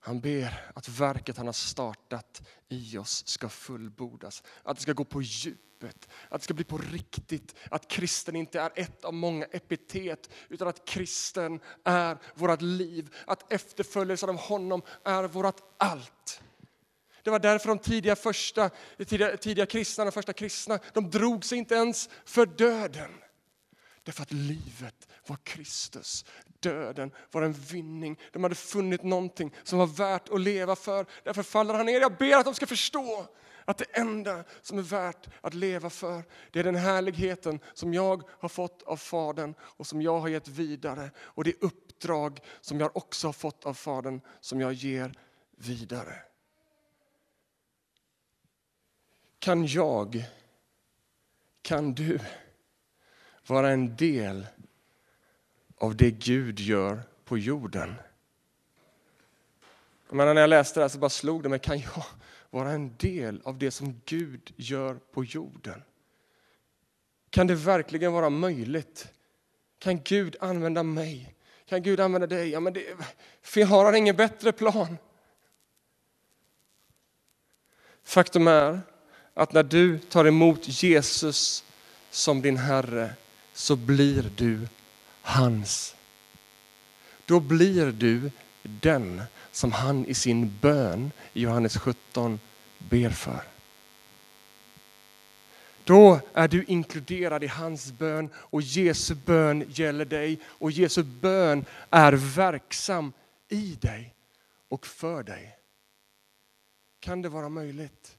Han 0.00 0.20
ber 0.20 0.70
att 0.74 0.88
verket 0.88 1.36
han 1.36 1.46
har 1.46 1.52
startat 1.52 2.42
i 2.68 2.98
oss 2.98 3.26
ska 3.26 3.48
fullbordas, 3.48 4.42
att 4.62 4.76
det 4.76 4.82
ska 4.82 4.92
gå 4.92 5.04
på 5.04 5.22
djupet, 5.22 6.08
att 6.28 6.40
det 6.40 6.44
ska 6.44 6.54
bli 6.54 6.64
på 6.64 6.78
riktigt, 6.78 7.54
att 7.70 7.88
kristen 7.88 8.36
inte 8.36 8.60
är 8.60 8.72
ett 8.74 9.04
av 9.04 9.14
många 9.14 9.44
epitet, 9.44 10.30
utan 10.48 10.68
att 10.68 10.84
kristen 10.84 11.60
är 11.84 12.18
vårt 12.34 12.62
liv, 12.62 13.14
att 13.26 13.52
efterföljelsen 13.52 14.28
av 14.28 14.36
honom 14.36 14.82
är 15.04 15.24
vårt 15.24 15.60
allt. 15.78 16.42
Det 17.24 17.30
var 17.30 17.38
därför 17.38 17.68
de 17.68 17.78
tidiga, 17.78 18.16
första, 18.16 18.70
tidiga, 19.06 19.36
tidiga 19.36 19.66
kristna, 19.66 20.04
de 20.04 20.12
första 20.12 20.32
kristna, 20.32 20.78
de 20.92 21.10
drog 21.10 21.44
sig 21.44 21.58
inte 21.58 21.74
ens 21.74 22.08
för 22.24 22.46
döden. 22.46 23.10
Därför 24.02 24.22
att 24.22 24.32
livet 24.32 25.08
var 25.26 25.36
Kristus. 25.44 26.24
Döden 26.60 27.10
var 27.30 27.42
en 27.42 27.52
vinning. 27.52 28.20
De 28.32 28.42
hade 28.42 28.54
funnit 28.54 29.02
någonting 29.02 29.54
som 29.62 29.78
var 29.78 29.86
värt 29.86 30.28
att 30.28 30.40
leva 30.40 30.76
för. 30.76 31.06
Därför 31.22 31.42
faller 31.42 31.74
han 31.74 31.86
ner. 31.86 32.00
Jag 32.00 32.16
ber 32.16 32.36
att 32.36 32.44
de 32.44 32.54
ska 32.54 32.66
förstå 32.66 33.26
att 33.64 33.78
det 33.78 33.84
enda 33.98 34.44
som 34.62 34.78
är 34.78 34.82
värt 34.82 35.28
att 35.40 35.54
leva 35.54 35.90
för, 35.90 36.22
det 36.52 36.58
är 36.58 36.64
den 36.64 36.74
härligheten 36.74 37.60
som 37.74 37.94
jag 37.94 38.22
har 38.40 38.48
fått 38.48 38.82
av 38.82 38.96
Fadern 38.96 39.54
och 39.60 39.86
som 39.86 40.02
jag 40.02 40.20
har 40.20 40.28
gett 40.28 40.48
vidare. 40.48 41.10
Och 41.18 41.44
det 41.44 41.62
uppdrag 41.62 42.40
som 42.60 42.80
jag 42.80 42.96
också 42.96 43.28
har 43.28 43.32
fått 43.32 43.64
av 43.66 43.74
Fadern 43.74 44.20
som 44.40 44.60
jag 44.60 44.72
ger 44.72 45.14
vidare. 45.56 46.14
Kan 49.44 49.66
jag, 49.66 50.24
kan 51.62 51.94
du 51.94 52.18
vara 53.46 53.70
en 53.70 53.96
del 53.96 54.46
av 55.78 55.96
det 55.96 56.10
Gud 56.10 56.60
gör 56.60 57.02
på 57.24 57.38
jorden? 57.38 57.94
Men 60.08 60.34
när 60.34 60.40
jag 60.40 60.50
läste 60.50 60.80
det 60.80 60.84
här 60.84 60.88
så 60.88 60.98
bara 60.98 61.10
slog 61.10 61.42
det 61.42 61.48
mig, 61.48 61.58
kan 61.58 61.78
jag 61.78 62.04
vara 62.50 62.70
en 62.70 62.96
del 62.96 63.40
av 63.44 63.58
det 63.58 63.70
som 63.70 64.00
Gud 64.04 64.52
gör 64.56 64.94
på 64.94 65.24
jorden? 65.24 65.82
Kan 67.30 67.46
det 67.46 67.54
verkligen 67.54 68.12
vara 68.12 68.30
möjligt? 68.30 69.12
Kan 69.78 70.02
Gud 70.02 70.36
använda 70.40 70.82
mig? 70.82 71.34
Kan 71.66 71.82
Gud 71.82 72.00
använda 72.00 72.26
dig? 72.26 72.48
Ja, 72.48 72.60
men 72.60 72.72
det, 72.72 73.64
har 73.64 73.84
han 73.84 73.96
ingen 73.96 74.16
bättre 74.16 74.52
plan? 74.52 74.98
Faktum 78.02 78.48
är 78.48 78.80
att 79.34 79.52
när 79.52 79.62
du 79.62 79.98
tar 79.98 80.24
emot 80.24 80.82
Jesus 80.82 81.64
som 82.10 82.42
din 82.42 82.56
Herre 82.56 83.14
så 83.52 83.76
blir 83.76 84.30
du 84.36 84.68
hans. 85.22 85.96
Då 87.26 87.40
blir 87.40 87.92
du 87.92 88.30
den 88.62 89.22
som 89.52 89.72
han 89.72 90.06
i 90.06 90.14
sin 90.14 90.58
bön 90.60 91.10
i 91.32 91.42
Johannes 91.42 91.76
17 91.76 92.40
ber 92.78 93.10
för. 93.10 93.42
Då 95.84 96.20
är 96.34 96.48
du 96.48 96.64
inkluderad 96.64 97.44
i 97.44 97.46
hans 97.46 97.92
bön 97.92 98.28
och 98.36 98.62
Jesu 98.62 99.14
bön 99.14 99.64
gäller 99.68 100.04
dig 100.04 100.40
och 100.46 100.70
Jesu 100.70 101.02
bön 101.02 101.64
är 101.90 102.12
verksam 102.12 103.12
i 103.48 103.78
dig 103.80 104.14
och 104.68 104.86
för 104.86 105.22
dig. 105.22 105.56
Kan 107.00 107.22
det 107.22 107.28
vara 107.28 107.48
möjligt? 107.48 108.16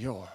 Ja, 0.00 0.28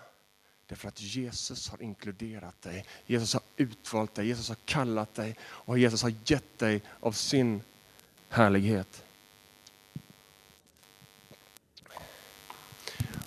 därför 0.68 0.88
att 0.88 1.02
Jesus 1.02 1.70
har 1.70 1.82
inkluderat 1.82 2.62
dig. 2.62 2.86
Jesus 3.06 3.34
har 3.34 3.44
utvalt 3.58 4.16
dig, 4.16 4.28
Jesus 4.28 4.50
har 4.50 4.58
kallat 4.66 5.16
dig 5.16 5.38
och 5.44 5.80
Jesus 5.80 6.04
har 6.04 6.14
gett 6.26 6.60
dig 6.60 6.82
av 7.00 7.12
sin 7.12 7.62
härlighet. 8.30 9.04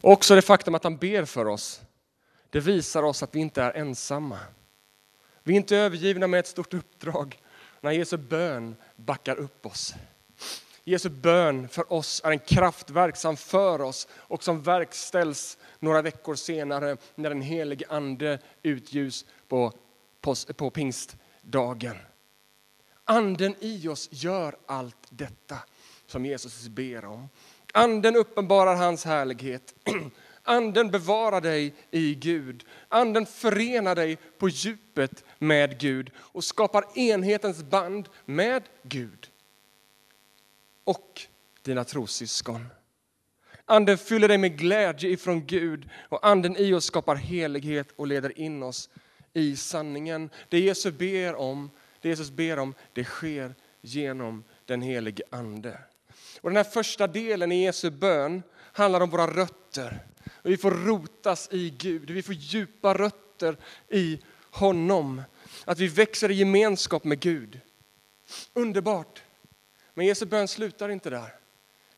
Också 0.01 0.35
det 0.35 0.43
faktum 0.43 0.75
att 0.75 0.85
han 0.85 0.97
ber 0.97 1.25
för 1.25 1.47
oss, 1.47 1.81
det 2.51 2.61
visar 2.61 3.03
oss 3.03 3.23
att 3.23 3.35
vi 3.35 3.39
inte 3.39 3.63
är 3.63 3.73
ensamma. 3.73 4.39
Vi 5.43 5.53
är 5.53 5.57
inte 5.57 5.77
övergivna 5.77 6.27
med 6.27 6.41
ett 6.41 6.47
stort 6.47 6.75
uppdrag 6.75 7.43
när 7.81 7.91
Jesu 7.91 8.17
bön 8.17 8.77
backar 8.97 9.37
upp 9.37 9.67
oss. 9.67 9.95
Jesu 10.89 11.09
bön 11.09 11.69
för 11.69 11.93
oss 11.93 12.21
är 12.25 12.31
en 12.31 12.39
kraft 12.39 12.91
verksam 12.91 13.37
för 13.37 13.81
oss 13.81 14.09
och 14.13 14.45
som 14.45 14.63
verkställs 14.63 15.59
några 15.79 16.03
veckor 16.03 16.35
senare 16.35 16.97
när 17.15 17.29
den 17.29 17.43
helige 17.43 17.87
ande 17.89 18.39
utljus 18.63 19.25
på, 19.49 19.73
på, 20.21 20.35
på 20.57 20.71
pingstdagen. 20.71 21.97
Anden 23.05 23.55
i 23.61 23.89
oss 23.89 24.09
gör 24.13 24.57
allt 24.67 25.07
detta 25.11 25.59
som 26.07 26.27
Jesus 26.27 26.69
ber 26.69 27.05
om. 27.05 27.29
Anden 27.73 28.17
uppenbarar 28.17 28.75
hans 28.75 29.05
härlighet. 29.05 29.75
Anden 30.43 30.91
bevarar 30.91 31.41
dig 31.41 31.75
i 31.91 32.15
Gud. 32.15 32.65
Anden 32.89 33.27
förenar 33.27 33.95
dig 33.95 34.19
på 34.39 34.49
djupet 34.49 35.25
med 35.39 35.81
Gud 35.81 36.11
och 36.17 36.45
skapar 36.45 36.99
enhetens 36.99 37.63
band 37.63 38.09
med 38.25 38.63
Gud 38.83 39.31
och 40.87 41.23
dina 41.63 41.85
trossyskon. 41.85 42.67
Anden 43.65 43.99
fyller 43.99 44.29
dig 44.29 44.39
med 44.39 44.59
glädje 44.59 45.11
ifrån 45.11 45.47
Gud 45.47 45.89
och 46.09 46.27
anden 46.27 46.57
i 46.57 46.75
oss 46.75 46.85
skapar 46.85 47.15
helighet 47.15 47.89
och 47.97 48.07
leder 48.07 48.39
in 48.39 48.63
oss 48.63 48.91
i 49.33 49.57
sanningen. 49.57 50.31
Det 50.49 50.61
Jesus 50.61 50.95
ber 50.95 51.35
om, 51.35 51.71
det 52.01 52.09
Jesus 52.09 52.31
ber 52.31 52.59
om, 52.59 52.75
det 52.93 53.05
sker 53.05 53.55
genom 53.81 54.45
den 54.65 54.83
helige 54.83 55.23
Ande. 55.31 55.79
Och 56.41 56.51
den 56.51 56.57
här 56.57 56.65
första 56.65 57.07
delen 57.07 57.53
i 57.53 57.65
Jesu 57.65 57.91
bön 57.91 58.43
handlar 58.57 59.01
om 59.01 59.11
våra 59.11 59.27
rötter. 59.27 59.99
Och 60.43 60.51
vi 60.51 60.57
får 60.57 60.71
rotas 60.71 61.49
i 61.53 61.71
Gud, 61.71 62.11
vi 62.11 62.23
får 62.23 62.35
djupa 62.35 62.95
rötter 62.95 63.27
rötter 63.37 63.57
i 63.89 64.21
honom. 64.51 65.23
Att 65.65 65.79
vi 65.79 65.89
växer 65.89 66.31
i 66.31 66.35
gemenskap 66.35 67.05
med 67.05 67.21
Gud. 67.21 67.61
Underbart! 68.55 69.23
Men 69.97 70.07
Jesu 70.07 70.27
bön 70.27 70.49
slutar 70.49 70.89
inte 70.89 71.11
där, 71.11 71.35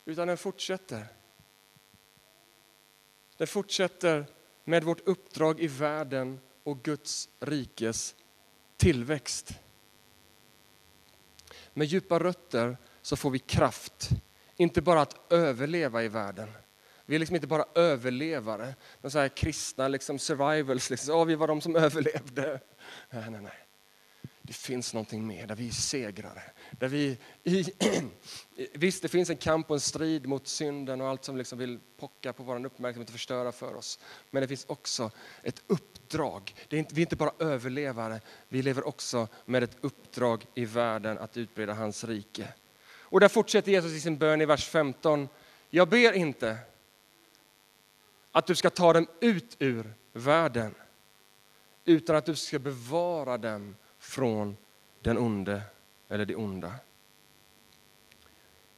utan 0.05 0.27
den 0.27 0.37
fortsätter. 0.37 1.07
Den 3.37 3.47
fortsätter 3.47 4.25
med 4.63 4.83
vårt 4.83 5.07
uppdrag 5.07 5.59
i 5.59 5.67
världen 5.67 6.39
och 6.63 6.83
Guds 6.83 7.29
rikes 7.39 8.15
tillväxt. 8.77 9.53
Med 11.73 11.87
djupa 11.87 12.19
rötter 12.19 12.77
så 13.01 13.15
får 13.15 13.29
vi 13.29 13.39
kraft, 13.39 14.09
inte 14.55 14.81
bara 14.81 15.01
att 15.01 15.31
överleva 15.31 16.03
i 16.03 16.07
världen. 16.07 16.51
Vi 17.05 17.15
är 17.15 17.19
liksom 17.19 17.35
inte 17.35 17.47
bara 17.47 17.65
överlevare, 17.75 18.75
de 19.01 19.11
så 19.11 19.19
här 19.19 19.29
kristna 19.29 19.87
liksom 19.87 20.19
survivals. 20.19 20.89
Liksom. 20.89 21.15
Oh, 21.15 21.25
vi 21.25 21.35
var 21.35 21.47
de 21.47 21.61
som 21.61 21.75
överlevde. 21.85 22.59
Nej, 23.09 23.29
nej, 23.31 23.41
nej. 23.41 23.67
Det 24.41 24.53
finns 24.53 24.93
någonting 24.93 25.27
mer, 25.27 25.47
där 25.47 25.55
vi 25.55 25.67
är 25.67 25.71
segrare. 25.71 26.41
Där 26.71 26.87
vi 26.87 27.17
i, 27.43 27.65
visst, 28.73 29.01
det 29.01 29.07
finns 29.07 29.29
en 29.29 29.37
kamp 29.37 29.69
och 29.69 29.75
en 29.75 29.79
strid 29.79 30.27
mot 30.27 30.47
synden 30.47 31.01
och 31.01 31.07
allt 31.07 31.25
som 31.25 31.37
liksom 31.37 31.59
vill 31.59 31.79
pocka 31.97 32.33
på 32.33 32.43
vår 32.43 32.65
uppmärksamhet 32.65 33.09
och 33.09 33.13
förstöra 33.13 33.51
för 33.51 33.75
oss. 33.75 33.99
Men 34.31 34.41
det 34.41 34.47
finns 34.47 34.65
också 34.65 35.11
ett 35.43 35.61
uppdrag. 35.67 36.55
Det 36.67 36.75
är 36.75 36.79
inte, 36.79 36.95
vi 36.95 37.01
är 37.01 37.05
inte 37.05 37.15
bara 37.15 37.31
överlevare, 37.39 38.21
vi 38.49 38.61
lever 38.61 38.87
också 38.87 39.27
med 39.45 39.63
ett 39.63 39.77
uppdrag 39.81 40.45
i 40.55 40.65
världen 40.65 41.17
att 41.17 41.37
utbreda 41.37 41.73
hans 41.73 42.03
rike. 42.03 42.53
Och 43.09 43.19
där 43.19 43.27
fortsätter 43.27 43.71
Jesus 43.71 43.91
i 43.91 43.99
sin 43.99 44.17
bön 44.17 44.41
i 44.41 44.45
vers 44.45 44.69
15. 44.69 45.29
Jag 45.69 45.89
ber 45.89 46.13
inte 46.13 46.57
att 48.31 48.47
du 48.47 48.55
ska 48.55 48.69
ta 48.69 48.93
dem 48.93 49.07
ut 49.19 49.55
ur 49.59 49.93
världen, 50.13 50.75
utan 51.85 52.15
att 52.15 52.25
du 52.25 52.35
ska 52.35 52.59
bevara 52.59 53.37
dem 53.37 53.75
från 53.99 54.57
den 55.01 55.17
onde 55.17 55.61
eller 56.09 56.25
det 56.25 56.35
onda. 56.35 56.73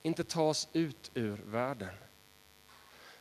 Inte 0.02 0.24
ta 0.24 0.42
oss 0.42 0.70
ut 0.74 1.12
ur 1.14 1.38
världen. 1.46 1.94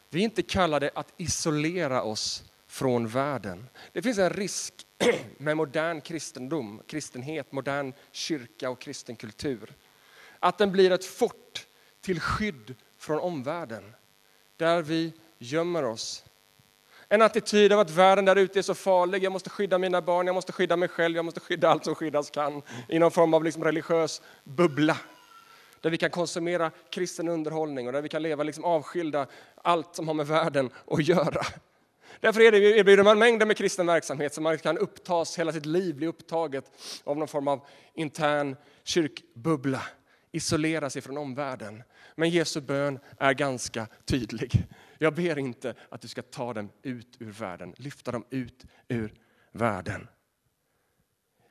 Vi 0.09 0.21
är 0.21 0.25
inte 0.25 0.43
kallade 0.43 0.91
att 0.95 1.13
isolera 1.17 2.03
oss 2.03 2.45
från 2.67 3.09
världen. 3.09 3.69
Det 3.93 4.03
finns 4.03 4.19
en 4.19 4.31
risk 4.31 4.87
med 5.39 5.57
modern 5.57 6.01
kristendom, 6.01 6.83
kristenhet, 6.87 7.53
modern 7.53 7.93
kyrka 8.13 8.71
och 8.71 8.81
kristen 8.81 9.17
kultur. 9.17 9.75
Att 10.39 10.59
den 10.59 10.73
blir 10.73 10.91
ett 10.91 11.05
fort 11.05 11.67
till 12.01 12.21
skydd 12.21 12.75
från 12.99 13.19
omvärlden. 13.19 13.95
Där 14.57 14.83
vi 14.83 15.13
gömmer 15.39 15.85
oss 15.85 16.25
en 17.13 17.23
attityd 17.23 17.73
av 17.73 17.81
att 17.81 17.91
världen 17.91 18.25
där 18.25 18.37
ute 18.37 18.59
är 18.59 18.63
så 18.63 18.75
farlig, 18.75 19.25
jag 19.25 19.33
måste 19.33 19.51
skydda 19.51 19.79
mina 19.79 20.03
barn, 20.03 20.27
jag 20.27 20.35
måste 20.35 20.53
skydda 20.53 20.77
mig 20.77 20.89
själv, 20.89 21.17
jag 21.17 21.25
måste 21.25 21.41
skydda 21.41 21.69
allt 21.69 21.85
som 21.85 21.95
skyddas 21.95 22.31
kan. 22.31 22.63
I 22.89 22.99
någon 22.99 23.11
form 23.11 23.35
av 23.35 23.45
liksom 23.45 23.65
religiös 23.65 24.23
bubbla. 24.45 24.97
Där 25.81 25.91
vi 25.91 25.97
kan 25.97 26.11
konsumera 26.11 26.71
kristen 26.91 27.29
underhållning 27.29 27.87
och 27.87 27.93
där 27.93 28.03
vi 28.03 28.09
kan 28.09 28.23
leva 28.23 28.43
liksom 28.43 28.65
avskilda 28.65 29.27
allt 29.57 29.95
som 29.95 30.09
har 30.09 30.15
med 30.15 30.27
världen 30.27 30.71
att 30.87 31.09
göra. 31.09 31.47
Därför 32.21 32.41
erbjuder 32.41 33.03
man 33.05 33.19
mängder 33.19 33.47
med 33.47 33.57
kristen 33.57 33.87
verksamhet 33.87 34.35
som 34.35 34.45
man 34.45 34.59
kan 34.59 34.79
upptas, 34.79 35.39
hela 35.39 35.53
sitt 35.53 35.67
liv 35.67 35.95
bli 35.95 36.07
upptaget 36.07 36.65
av 37.05 37.19
någon 37.19 37.29
form 37.29 37.49
av 37.49 37.61
intern 37.95 38.57
kyrkbubbla. 38.85 39.83
Isolera 40.33 40.91
sig 40.91 41.03
från 41.03 41.19
omvärlden. 41.19 41.83
Men 42.15 42.31
Jesu 42.31 42.61
bön 42.61 42.99
är 43.19 43.33
ganska 43.33 43.87
tydlig. 44.05 44.67
Jag 45.03 45.15
ber 45.15 45.39
inte 45.39 45.75
att 45.89 46.01
du 46.01 46.09
ska 46.09 46.23
ta 46.23 46.55
dem 46.55 46.71
ut 46.83 47.17
ur 47.19 47.31
världen, 47.31 47.75
lyfta 47.77 48.13
dem 48.13 48.25
ut 48.31 48.65
ur 48.89 49.15
världen. 49.53 50.09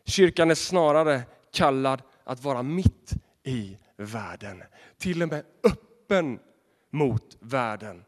Kyrkan 0.05 0.51
är 0.51 0.55
snarare 0.55 1.21
kallad 1.51 2.01
att 2.23 2.43
vara 2.43 2.63
mitt 2.63 3.13
i 3.43 3.77
världen, 3.97 4.63
till 4.97 5.23
och 5.23 5.29
med 5.29 5.45
öppen 5.63 6.39
mot 6.89 7.37
världen, 7.39 8.05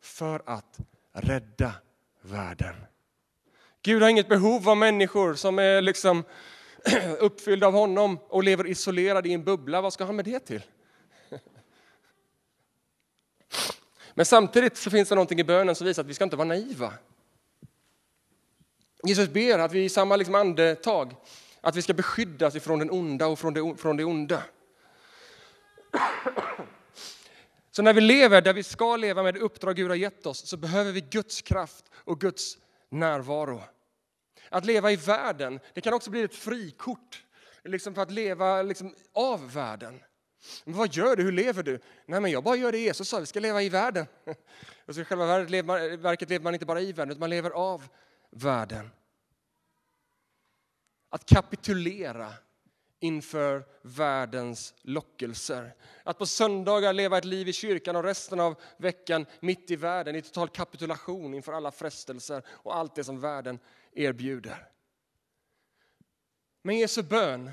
för 0.00 0.42
att 0.46 0.78
rädda 1.12 1.74
världen. 2.22 2.74
Gud 3.82 4.02
har 4.02 4.08
inget 4.08 4.28
behov 4.28 4.68
av 4.68 4.76
människor 4.76 5.34
som 5.34 5.58
är 5.58 5.82
liksom 5.82 6.24
uppfyllda 7.20 7.66
av 7.66 7.72
honom 7.72 8.18
och 8.28 8.44
lever 8.44 8.66
isolerade 8.66 9.28
i 9.28 9.32
en 9.32 9.44
bubbla. 9.44 9.80
Vad 9.80 9.92
ska 9.92 10.04
han 10.04 10.16
med 10.16 10.24
det 10.24 10.40
till? 10.40 10.62
Men 14.16 14.26
samtidigt 14.26 14.76
så 14.76 14.90
finns 14.90 15.08
det 15.08 15.14
någonting 15.14 15.40
i 15.40 15.44
bönen 15.44 15.74
som 15.74 15.86
visar 15.86 16.02
att 16.02 16.08
vi 16.08 16.14
ska 16.14 16.24
inte 16.24 16.36
vara 16.36 16.48
naiva. 16.48 16.92
Jesus 19.02 19.28
ber 19.28 19.58
att 19.58 19.72
vi 19.72 19.84
i 19.84 19.88
samma 19.88 20.16
liksom 20.16 20.34
andetag 20.34 21.14
att 21.60 21.76
vi 21.76 21.82
ska 21.82 21.94
beskyddas 21.94 22.54
ifrån 22.54 22.78
den 22.78 22.90
onda 22.90 23.26
och 23.26 23.38
från 23.38 23.54
det, 23.54 23.76
från 23.76 23.96
det 23.96 24.04
onda. 24.04 24.42
Så 27.70 27.82
när 27.82 27.92
vi 27.92 28.00
lever 28.00 28.40
där 28.40 28.52
vi 28.52 28.62
ska 28.62 28.96
leva 28.96 29.22
med 29.22 29.34
det 29.34 29.40
uppdrag 29.40 29.76
Gud 29.76 29.88
har 29.88 29.96
gett 29.96 30.26
oss 30.26 30.48
så 30.48 30.56
behöver 30.56 30.92
vi 30.92 31.00
Guds 31.00 31.42
kraft 31.42 31.84
och 31.94 32.20
Guds 32.20 32.58
närvaro. 32.90 33.62
Att 34.48 34.64
leva 34.64 34.92
i 34.92 34.96
världen 34.96 35.60
det 35.74 35.80
kan 35.80 35.94
också 35.94 36.10
bli 36.10 36.22
ett 36.22 36.34
frikort 36.34 37.24
liksom 37.64 37.94
för 37.94 38.02
att 38.02 38.10
leva 38.10 38.62
liksom 38.62 38.94
av 39.12 39.52
världen. 39.52 40.00
Men 40.64 40.74
vad 40.74 40.94
gör 40.94 41.16
du? 41.16 41.22
Hur 41.22 41.32
lever 41.32 41.62
du? 41.62 41.80
Nej, 42.06 42.20
men 42.20 42.30
jag 42.30 42.44
bara 42.44 42.56
gör 42.56 42.72
det 42.72 42.78
Jesus 42.78 43.08
sa, 43.08 43.20
vi 43.20 43.26
ska 43.26 43.40
leva 43.40 43.62
i 43.62 43.68
världen. 43.68 44.06
Och 44.86 44.94
så 44.94 45.00
I 45.00 45.04
själva 45.04 45.26
verket 45.26 45.50
lever, 45.50 45.66
man, 45.66 46.00
verket 46.02 46.30
lever 46.30 46.44
man 46.44 46.54
inte 46.54 46.66
bara 46.66 46.80
i 46.80 46.92
världen, 46.92 47.10
utan 47.10 47.20
man 47.20 47.30
lever 47.30 47.50
av 47.50 47.88
världen. 48.30 48.90
Att 51.08 51.26
kapitulera 51.26 52.32
inför 53.00 53.64
världens 53.82 54.74
lockelser. 54.82 55.74
Att 56.04 56.18
på 56.18 56.26
söndagar 56.26 56.92
leva 56.92 57.18
ett 57.18 57.24
liv 57.24 57.48
i 57.48 57.52
kyrkan 57.52 57.96
och 57.96 58.04
resten 58.04 58.40
av 58.40 58.60
veckan 58.76 59.26
mitt 59.40 59.70
i 59.70 59.76
världen 59.76 60.16
i 60.16 60.22
total 60.22 60.48
kapitulation 60.48 61.34
inför 61.34 61.52
alla 61.52 61.70
frestelser 61.70 62.42
och 62.48 62.76
allt 62.76 62.94
det 62.94 63.04
som 63.04 63.20
världen 63.20 63.58
erbjuder. 63.92 64.68
Men 66.62 66.78
Jesu 66.78 67.02
bön 67.02 67.50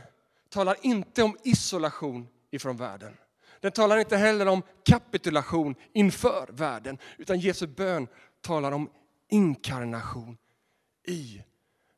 talar 0.50 0.78
inte 0.82 1.24
om 1.24 1.38
isolation 1.44 2.28
ifrån 2.54 2.78
världen. 2.78 3.18
Den 3.60 3.72
talar 3.72 3.98
inte 3.98 4.18
heller 4.18 4.48
om 4.48 4.62
kapitulation 4.86 5.76
inför 5.94 6.50
världen, 6.52 6.98
utan 7.18 7.40
Jesu 7.40 7.68
bön 7.68 8.08
talar 8.42 8.72
om 8.72 8.90
inkarnation 9.30 10.38
i 11.08 11.44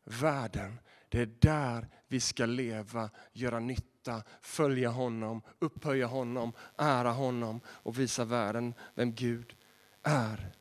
världen. 0.04 0.80
Det 1.10 1.22
är 1.22 1.26
där 1.40 1.88
vi 2.08 2.20
ska 2.20 2.46
leva, 2.46 3.10
göra 3.34 3.60
nytta, 3.60 4.24
följa 4.42 4.90
honom, 4.90 5.42
upphöja 5.60 6.06
honom, 6.06 6.54
ära 6.78 7.12
honom 7.12 7.62
och 7.68 8.00
visa 8.00 8.26
världen 8.26 8.74
vem 8.96 9.14
Gud 9.14 9.56
är. 10.04 10.52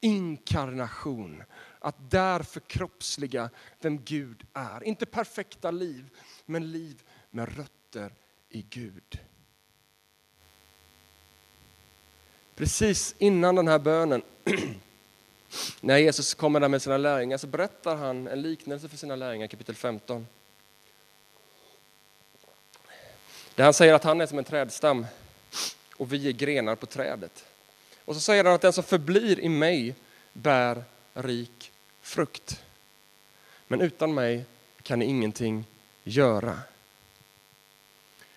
Inkarnation, 0.00 1.42
att 1.78 2.10
där 2.10 2.42
förkroppsliga 2.42 3.50
vem 3.80 4.04
Gud 4.04 4.46
är. 4.52 4.84
Inte 4.84 5.06
perfekta 5.06 5.70
liv, 5.70 6.10
men 6.46 6.72
liv 6.72 7.02
med 7.30 7.56
rötter 7.56 8.14
i 8.48 8.62
Gud. 8.62 9.20
Precis 12.56 13.14
innan 13.18 13.54
den 13.54 13.68
här 13.68 13.78
bönen, 13.78 14.22
när 15.80 15.98
Jesus 15.98 16.34
kommer 16.34 16.60
där 16.60 16.68
med 16.68 16.82
sina 16.82 16.96
lärjungar, 16.96 17.38
så 17.38 17.46
berättar 17.46 17.96
han 17.96 18.28
en 18.28 18.42
liknelse 18.42 18.88
för 18.88 18.96
sina 18.96 19.16
lärjungar, 19.16 19.46
kapitel 19.46 19.74
15. 19.74 20.26
Där 23.54 23.64
han 23.64 23.74
säger 23.74 23.94
att 23.94 24.04
han 24.04 24.20
är 24.20 24.26
som 24.26 24.38
en 24.38 24.44
trädstam 24.44 25.06
och 25.96 26.12
vi 26.12 26.28
är 26.28 26.32
grenar 26.32 26.74
på 26.74 26.86
trädet. 26.86 27.44
Och 28.04 28.14
så 28.14 28.20
säger 28.20 28.44
han 28.44 28.54
att 28.54 28.60
den 28.60 28.72
som 28.72 28.84
förblir 28.84 29.40
i 29.40 29.48
mig 29.48 29.94
bär 30.32 30.84
rik 31.14 31.72
frukt. 32.02 32.64
Men 33.66 33.80
utan 33.80 34.14
mig 34.14 34.44
kan 34.82 34.98
ni 34.98 35.04
ingenting 35.04 35.64
göra. 36.04 36.58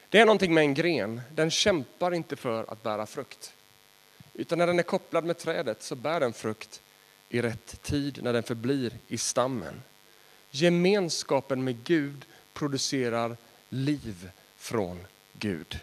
Det 0.10 0.20
är 0.20 0.26
någonting 0.26 0.54
med 0.54 0.62
en 0.62 0.74
gren, 0.74 1.22
den 1.32 1.52
kämpar 1.52 2.14
inte 2.14 2.36
för 2.36 2.66
att 2.72 2.84
bära 2.84 3.06
frukt. 3.06 3.54
Utan 4.34 4.58
när 4.58 4.68
den 4.68 4.80
är 4.80 4.84
kopplad 4.84 5.24
med 5.24 5.38
trädet 5.38 5.84
så 5.84 5.96
bär 5.96 6.20
den 6.20 6.34
frukt 6.34 6.82
i 7.30 7.42
rätt 7.42 7.82
tid 7.82 8.24
när 8.24 8.34
den 8.34 8.44
förblir 8.44 8.94
i 9.08 9.18
stammen. 9.18 9.82
Gemenskapen 10.52 11.64
med 11.64 11.84
Gud 11.84 12.26
producerar 12.54 13.38
liv 13.70 14.30
från 14.56 15.08
Gud. 15.34 15.80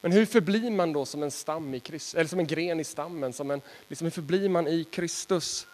Men 0.00 0.12
hur 0.12 0.26
förblir 0.26 0.70
man 0.70 0.92
då 0.92 1.06
som 1.06 1.22
en, 1.22 1.30
stam 1.30 1.74
i 1.74 1.80
Christ, 1.80 2.14
eller 2.14 2.28
som 2.28 2.38
en 2.38 2.46
gren 2.46 2.80
i 2.80 2.84
stammen? 2.84 3.32
Som 3.32 3.50
en, 3.50 3.60
liksom, 3.88 4.04
hur 4.04 4.10
förblir 4.10 4.48
man 4.48 4.66
i 4.68 4.84
Kristus? 4.84 5.66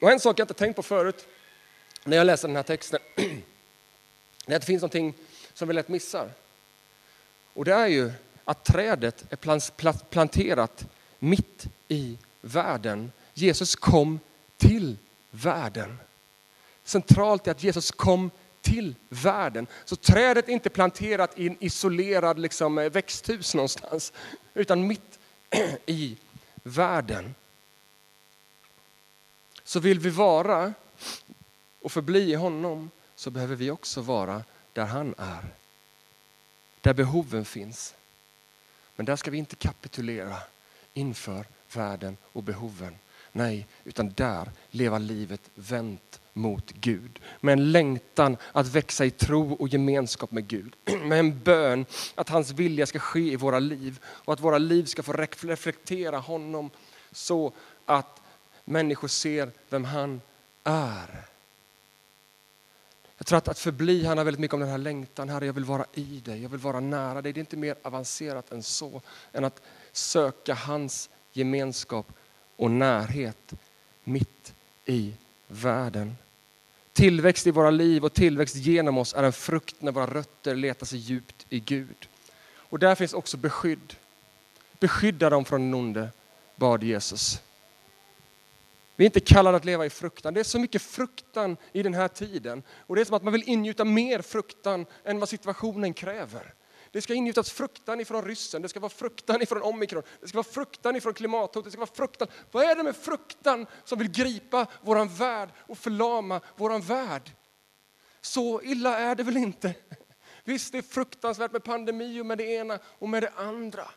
Och 0.00 0.10
en 0.10 0.20
sak 0.20 0.38
jag 0.38 0.44
inte 0.44 0.54
tänkt 0.54 0.76
på 0.76 0.82
förut 0.82 1.26
när 2.04 2.16
jag 2.16 2.26
läser 2.26 2.48
den 2.48 2.56
här 2.56 2.62
texten, 2.62 3.00
är 4.46 4.56
att 4.56 4.62
det 4.62 4.66
finns 4.66 4.82
någonting 4.82 5.14
som 5.54 5.68
vi 5.68 5.74
lätt 5.74 5.88
missar. 5.88 6.30
Och 7.52 7.64
det 7.64 7.72
är 7.72 7.86
ju 7.86 8.12
att 8.48 8.64
trädet 8.64 9.24
är 9.30 10.04
planterat 10.10 10.86
mitt 11.18 11.66
i 11.88 12.18
världen. 12.40 13.12
Jesus 13.34 13.76
kom 13.76 14.20
till 14.56 14.96
världen. 15.30 15.98
Centralt 16.84 17.46
är 17.46 17.50
att 17.50 17.62
Jesus 17.62 17.90
kom 17.90 18.30
till 18.60 18.94
världen. 19.08 19.66
Så 19.84 19.96
trädet 19.96 20.48
är 20.48 20.52
inte 20.52 20.70
planterat 20.70 21.38
i 21.38 21.46
en 21.46 21.56
isolerad 21.60 22.38
liksom, 22.38 22.78
eh, 22.78 22.90
växthus 22.90 23.54
någonstans, 23.54 24.12
utan 24.54 24.86
mitt 24.86 25.18
i 25.86 26.16
världen. 26.62 27.34
Så 29.64 29.80
vill 29.80 29.98
vi 29.98 30.10
vara 30.10 30.72
och 31.82 31.92
förbli 31.92 32.30
i 32.30 32.34
honom 32.34 32.90
så 33.14 33.30
behöver 33.30 33.56
vi 33.56 33.70
också 33.70 34.00
vara 34.00 34.44
där 34.72 34.84
han 34.84 35.14
är. 35.18 35.44
Där 36.80 36.94
behoven 36.94 37.44
finns. 37.44 37.94
Men 38.98 39.06
där 39.06 39.16
ska 39.16 39.30
vi 39.30 39.38
inte 39.38 39.56
kapitulera 39.56 40.36
inför 40.94 41.46
världen 41.72 42.16
och 42.22 42.42
behoven. 42.42 42.98
Nej, 43.32 43.66
utan 43.84 44.12
där 44.12 44.50
leva 44.70 44.98
livet 44.98 45.50
vänt 45.54 46.20
mot 46.32 46.72
Gud. 46.72 47.20
Med 47.40 47.52
en 47.52 47.72
längtan 47.72 48.36
att 48.52 48.66
växa 48.66 49.04
i 49.04 49.10
tro 49.10 49.52
och 49.52 49.68
gemenskap 49.68 50.30
med 50.30 50.48
Gud. 50.48 50.76
Med 51.02 51.18
en 51.18 51.40
bön 51.40 51.86
att 52.14 52.28
hans 52.28 52.50
vilja 52.50 52.86
ska 52.86 52.98
ske 52.98 53.32
i 53.32 53.36
våra 53.36 53.58
liv 53.58 53.98
och 54.04 54.32
att 54.32 54.40
våra 54.40 54.58
liv 54.58 54.84
ska 54.84 55.02
få 55.02 55.12
reflektera 55.12 56.18
honom 56.18 56.70
så 57.12 57.52
att 57.86 58.20
människor 58.64 59.08
ser 59.08 59.50
vem 59.68 59.84
han 59.84 60.20
är. 60.64 61.24
Tror 63.28 63.38
att, 63.38 63.48
att 63.48 63.58
förbli 63.58 64.04
handlar 64.04 64.24
väldigt 64.24 64.40
mycket 64.40 64.54
om 64.54 64.60
den 64.60 64.68
här 64.68 64.78
längtan. 64.78 65.28
Herre, 65.28 65.46
jag 65.46 65.52
vill 65.52 65.64
vara 65.64 65.86
i 65.94 66.20
dig, 66.24 66.42
jag 66.42 66.48
vill 66.48 66.60
vara 66.60 66.80
nära 66.80 67.22
dig. 67.22 67.32
Det 67.32 67.38
är 67.38 67.40
inte 67.40 67.56
mer 67.56 67.76
avancerat 67.82 68.52
än 68.52 68.62
så, 68.62 69.02
än 69.32 69.44
att 69.44 69.62
söka 69.92 70.54
hans 70.54 71.10
gemenskap 71.32 72.12
och 72.56 72.70
närhet 72.70 73.54
mitt 74.04 74.54
i 74.84 75.12
världen. 75.48 76.16
Tillväxt 76.92 77.46
i 77.46 77.50
våra 77.50 77.70
liv 77.70 78.04
och 78.04 78.12
tillväxt 78.12 78.56
genom 78.56 78.98
oss 78.98 79.14
är 79.14 79.22
en 79.22 79.32
frukt 79.32 79.82
när 79.82 79.92
våra 79.92 80.06
rötter 80.06 80.54
letar 80.54 80.86
sig 80.86 80.98
djupt 80.98 81.46
i 81.48 81.60
Gud. 81.60 82.08
Och 82.54 82.78
där 82.78 82.94
finns 82.94 83.12
också 83.12 83.36
beskydd. 83.36 83.94
Beskydda 84.80 85.30
dem 85.30 85.44
från 85.44 85.60
den 85.60 85.74
onde, 85.74 86.08
bad 86.56 86.82
Jesus. 86.82 87.40
Vi 88.98 89.04
är 89.04 89.06
inte 89.06 89.20
kallade 89.20 89.56
att 89.56 89.64
leva 89.64 89.86
i 89.86 89.90
fruktan. 89.90 90.34
Det 90.34 90.40
är 90.40 90.44
så 90.44 90.58
mycket 90.58 90.82
fruktan 90.82 91.56
i 91.72 91.82
den 91.82 91.94
här 91.94 92.08
tiden. 92.08 92.62
Och 92.70 92.96
det 92.96 93.00
är 93.00 93.04
som 93.04 93.16
att 93.16 93.22
man 93.22 93.32
vill 93.32 93.48
ingjuta 93.48 93.84
mer 93.84 94.22
fruktan 94.22 94.86
än 95.04 95.18
vad 95.18 95.28
situationen 95.28 95.94
kräver. 95.94 96.54
Det 96.90 97.02
ska 97.02 97.14
ingjutas 97.14 97.50
fruktan 97.50 98.00
ifrån 98.00 98.24
ryssen, 98.24 98.62
det 98.62 98.68
ska 98.68 98.80
vara 98.80 98.90
fruktan 98.90 99.42
ifrån 99.42 99.62
omikron, 99.62 100.02
det 100.20 100.28
ska 100.28 100.38
vara 100.38 100.52
fruktan 100.52 100.96
ifrån 100.96 101.14
klimathotet, 101.14 101.64
det 101.64 101.70
ska 101.70 101.80
vara 101.80 101.90
fruktan. 101.94 102.28
Vad 102.50 102.64
är 102.64 102.76
det 102.76 102.82
med 102.82 102.96
fruktan 102.96 103.66
som 103.84 103.98
vill 103.98 104.10
gripa 104.10 104.66
våran 104.82 105.08
värld 105.08 105.48
och 105.58 105.78
förlama 105.78 106.40
våran 106.56 106.80
värld? 106.80 107.30
Så 108.20 108.62
illa 108.62 108.98
är 108.98 109.14
det 109.14 109.22
väl 109.22 109.36
inte? 109.36 109.74
Visst, 110.44 110.72
det 110.72 110.78
är 110.78 110.82
fruktansvärt 110.82 111.52
med 111.52 111.64
pandemi 111.64 112.20
och 112.20 112.26
med 112.26 112.38
det 112.38 112.44
ena 112.44 112.78
och 112.84 113.08
med 113.08 113.22
det 113.22 113.32
andra. 113.36 113.90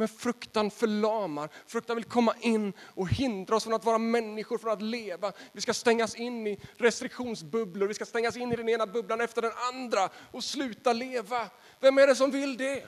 Men 0.00 0.08
fruktan 0.08 0.70
förlamar. 0.70 1.48
Fruktan 1.66 1.96
vill 1.96 2.04
komma 2.04 2.34
in 2.40 2.72
och 2.80 3.08
hindra 3.08 3.56
oss 3.56 3.64
från 3.64 3.74
att 3.74 3.84
vara 3.84 3.98
människor, 3.98 4.58
från 4.58 4.72
att 4.72 4.82
leva. 4.82 5.32
Vi 5.52 5.60
ska 5.60 5.74
stängas 5.74 6.14
in 6.14 6.46
i 6.46 6.60
restriktionsbubblor, 6.76 7.88
vi 7.88 7.94
ska 7.94 8.04
stängas 8.04 8.36
in 8.36 8.52
i 8.52 8.56
den 8.56 8.68
ena 8.68 8.86
bubblan 8.86 9.20
efter 9.20 9.42
den 9.42 9.52
andra 9.72 10.08
och 10.32 10.44
sluta 10.44 10.92
leva. 10.92 11.48
Vem 11.80 11.98
är 11.98 12.06
det 12.06 12.16
som 12.16 12.30
vill 12.30 12.56
det? 12.56 12.86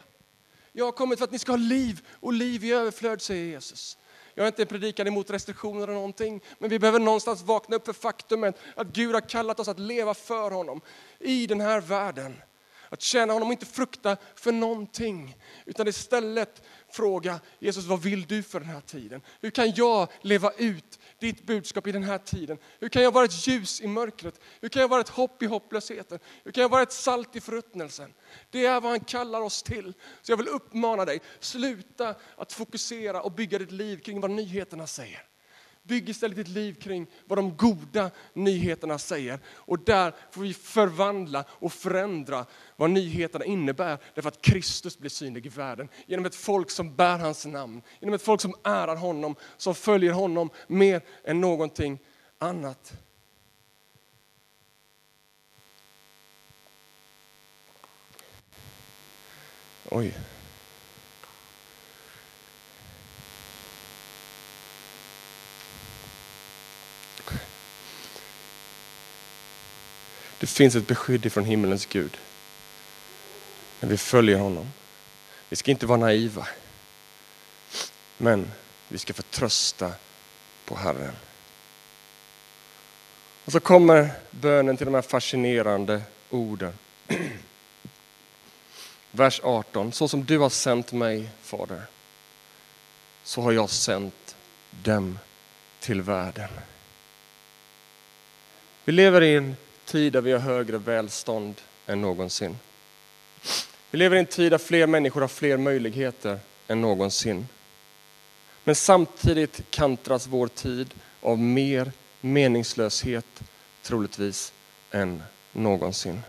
Jag 0.72 0.84
har 0.84 0.92
kommit 0.92 1.18
för 1.18 1.24
att 1.24 1.32
ni 1.32 1.38
ska 1.38 1.52
ha 1.52 1.56
liv 1.56 2.06
och 2.20 2.32
liv 2.32 2.64
i 2.64 2.72
överflöd, 2.72 3.22
säger 3.22 3.44
Jesus. 3.44 3.98
Jag 4.34 4.44
är 4.44 4.48
inte 4.48 4.66
predikan 4.66 5.06
emot 5.06 5.30
restriktioner 5.30 5.82
eller 5.82 5.94
någonting, 5.94 6.40
men 6.58 6.70
vi 6.70 6.78
behöver 6.78 6.98
någonstans 6.98 7.42
vakna 7.42 7.76
upp 7.76 7.86
för 7.86 7.92
faktumet 7.92 8.58
att 8.76 8.86
Gud 8.86 9.14
har 9.14 9.28
kallat 9.28 9.60
oss 9.60 9.68
att 9.68 9.78
leva 9.78 10.14
för 10.14 10.50
honom 10.50 10.80
i 11.18 11.46
den 11.46 11.60
här 11.60 11.80
världen. 11.80 12.36
Att 12.92 13.02
tjäna 13.02 13.32
honom 13.32 13.48
och 13.48 13.52
inte 13.52 13.66
frukta 13.66 14.16
för 14.34 14.52
någonting, 14.52 15.36
utan 15.64 15.88
istället 15.88 16.62
fråga 16.88 17.40
Jesus, 17.58 17.84
vad 17.84 18.02
vill 18.02 18.26
du 18.26 18.42
för 18.42 18.60
den 18.60 18.68
här 18.68 18.80
tiden? 18.80 19.22
Hur 19.40 19.50
kan 19.50 19.74
jag 19.74 20.08
leva 20.20 20.52
ut 20.52 20.98
ditt 21.18 21.46
budskap 21.46 21.86
i 21.86 21.92
den 21.92 22.02
här 22.02 22.18
tiden? 22.18 22.58
Hur 22.80 22.88
kan 22.88 23.02
jag 23.02 23.12
vara 23.12 23.24
ett 23.24 23.46
ljus 23.46 23.80
i 23.80 23.86
mörkret? 23.86 24.40
Hur 24.60 24.68
kan 24.68 24.82
jag 24.82 24.88
vara 24.88 25.00
ett 25.00 25.08
hopp 25.08 25.42
i 25.42 25.46
hopplösheten? 25.46 26.18
Hur 26.44 26.52
kan 26.52 26.62
jag 26.62 26.68
vara 26.68 26.82
ett 26.82 26.92
salt 26.92 27.36
i 27.36 27.40
förruttnelsen? 27.40 28.14
Det 28.50 28.66
är 28.66 28.80
vad 28.80 28.90
han 28.90 29.00
kallar 29.00 29.40
oss 29.40 29.62
till. 29.62 29.92
Så 30.22 30.32
jag 30.32 30.36
vill 30.36 30.48
uppmana 30.48 31.04
dig, 31.04 31.20
sluta 31.40 32.14
att 32.36 32.52
fokusera 32.52 33.22
och 33.22 33.32
bygga 33.32 33.58
ditt 33.58 33.72
liv 33.72 33.98
kring 34.00 34.20
vad 34.20 34.30
nyheterna 34.30 34.86
säger. 34.86 35.29
Bygg 35.90 36.08
istället 36.08 36.36
ditt 36.36 36.48
liv 36.48 36.74
kring 36.74 37.06
vad 37.24 37.38
de 37.38 37.56
goda 37.56 38.10
nyheterna 38.32 38.98
säger. 38.98 39.38
Och 39.46 39.78
där 39.78 40.14
får 40.30 40.40
vi 40.40 40.54
förvandla 40.54 41.44
och 41.48 41.72
förändra 41.72 42.46
vad 42.76 42.90
nyheterna 42.90 43.44
innebär. 43.44 43.98
Därför 44.14 44.28
att 44.28 44.42
Kristus 44.42 44.98
blir 44.98 45.10
synlig 45.10 45.46
i 45.46 45.48
världen. 45.48 45.88
Genom 46.06 46.26
ett 46.26 46.34
folk 46.34 46.70
som 46.70 46.96
bär 46.96 47.18
hans 47.18 47.46
namn. 47.46 47.82
Genom 48.00 48.14
ett 48.14 48.22
folk 48.22 48.40
som 48.40 48.54
ärar 48.64 48.96
honom, 48.96 49.36
som 49.56 49.74
följer 49.74 50.12
honom 50.12 50.50
mer 50.66 51.02
än 51.24 51.40
någonting 51.40 51.98
annat. 52.38 52.92
Oj. 59.90 60.14
Det 70.40 70.46
finns 70.46 70.74
ett 70.74 70.86
beskydd 70.86 71.26
ifrån 71.26 71.44
himmelens 71.44 71.86
Gud. 71.86 72.16
När 73.80 73.88
vi 73.88 73.96
följer 73.96 74.38
honom. 74.38 74.72
Vi 75.48 75.56
ska 75.56 75.70
inte 75.70 75.86
vara 75.86 75.98
naiva. 75.98 76.48
Men 78.16 78.50
vi 78.88 78.98
ska 78.98 79.12
förtrösta 79.12 79.92
på 80.64 80.76
Herren. 80.76 81.16
Och 83.44 83.52
så 83.52 83.60
kommer 83.60 84.10
bönen 84.30 84.76
till 84.76 84.86
de 84.86 84.94
här 84.94 85.02
fascinerande 85.02 86.02
orden. 86.30 86.72
Vers 89.10 89.40
18. 89.44 89.92
Så 89.92 90.08
som 90.08 90.24
du 90.24 90.38
har 90.38 90.50
sänt 90.50 90.92
mig, 90.92 91.30
Fader, 91.42 91.82
så 93.24 93.42
har 93.42 93.52
jag 93.52 93.70
sänt 93.70 94.36
dem 94.70 95.18
till 95.80 96.02
världen. 96.02 96.50
Vi 98.84 98.92
lever 98.92 99.22
i 99.22 99.34
en 99.34 99.56
tid 99.90 100.12
där 100.12 100.20
vi 100.20 100.32
har 100.32 100.38
högre 100.38 100.78
välstånd 100.78 101.54
än 101.86 102.00
någonsin. 102.00 102.58
Vi 103.90 103.98
lever 103.98 104.16
i 104.16 104.18
en 104.18 104.26
tid 104.26 104.52
där 104.52 104.58
fler 104.58 104.86
människor 104.86 105.20
har 105.20 105.28
fler 105.28 105.56
möjligheter 105.56 106.38
än 106.68 106.80
någonsin. 106.80 107.48
Men 108.64 108.74
samtidigt 108.74 109.62
kantras 109.70 110.26
vår 110.26 110.48
tid 110.48 110.94
av 111.20 111.38
mer 111.38 111.92
meningslöshet, 112.20 113.40
troligtvis, 113.82 114.52
än 114.90 115.22
någonsin. 115.52 116.22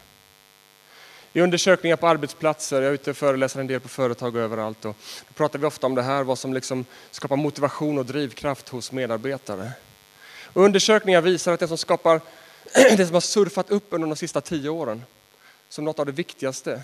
I 1.34 1.42
undersökningar 1.42 1.96
på 1.96 2.08
arbetsplatser, 2.08 2.82
jag 2.82 2.90
är 2.90 2.94
ute 2.94 3.10
och 3.10 3.18
föreläser 3.18 3.60
en 3.60 3.68
del 3.68 3.80
på 3.80 3.88
företag 3.88 4.36
och 4.36 4.42
överallt, 4.42 4.86
och 4.86 4.96
då 5.28 5.34
pratar 5.34 5.60
vi 5.60 5.66
ofta 5.66 5.88
om 5.88 5.96
det 5.96 6.02
här, 6.02 6.24
vad 6.24 6.40
som 6.40 6.54
liksom 6.54 6.86
skapar 7.12 7.36
motivation 7.36 7.98
och 7.98 8.06
drivkraft 8.06 8.70
hos 8.70 8.92
medarbetare. 8.92 9.72
Och 10.54 10.64
undersökningar 10.64 11.22
visar 11.22 11.54
att 11.54 11.60
det 11.60 11.68
som 11.68 11.78
skapar 11.78 12.22
det 12.98 13.06
som 13.06 13.14
har 13.14 13.22
surfat 13.22 13.70
upp 13.72 13.88
under 13.90 14.08
de 14.08 14.16
sista 14.16 14.42
tio 14.42 14.70
åren 14.70 15.04
som 15.70 15.86
något 15.86 16.00
av 16.00 16.06
det 16.06 16.12
viktigaste, 16.12 16.84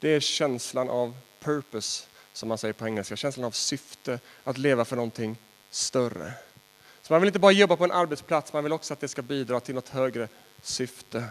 det 0.00 0.08
är 0.08 0.20
känslan 0.20 0.90
av 0.90 1.16
purpose, 1.40 2.04
som 2.32 2.48
man 2.48 2.58
säger 2.58 2.72
på 2.72 2.86
engelska, 2.86 3.16
känslan 3.16 3.44
av 3.44 3.50
syfte, 3.50 4.20
att 4.44 4.58
leva 4.58 4.84
för 4.84 4.96
någonting 4.96 5.36
större. 5.70 6.32
Så 7.02 7.12
man 7.12 7.20
vill 7.20 7.28
inte 7.28 7.38
bara 7.38 7.52
jobba 7.52 7.76
på 7.76 7.84
en 7.84 7.92
arbetsplats, 7.92 8.52
man 8.52 8.64
vill 8.64 8.72
också 8.72 8.92
att 8.92 9.00
det 9.00 9.08
ska 9.08 9.22
bidra 9.22 9.60
till 9.60 9.74
något 9.74 9.88
högre 9.88 10.28
syfte. 10.62 11.24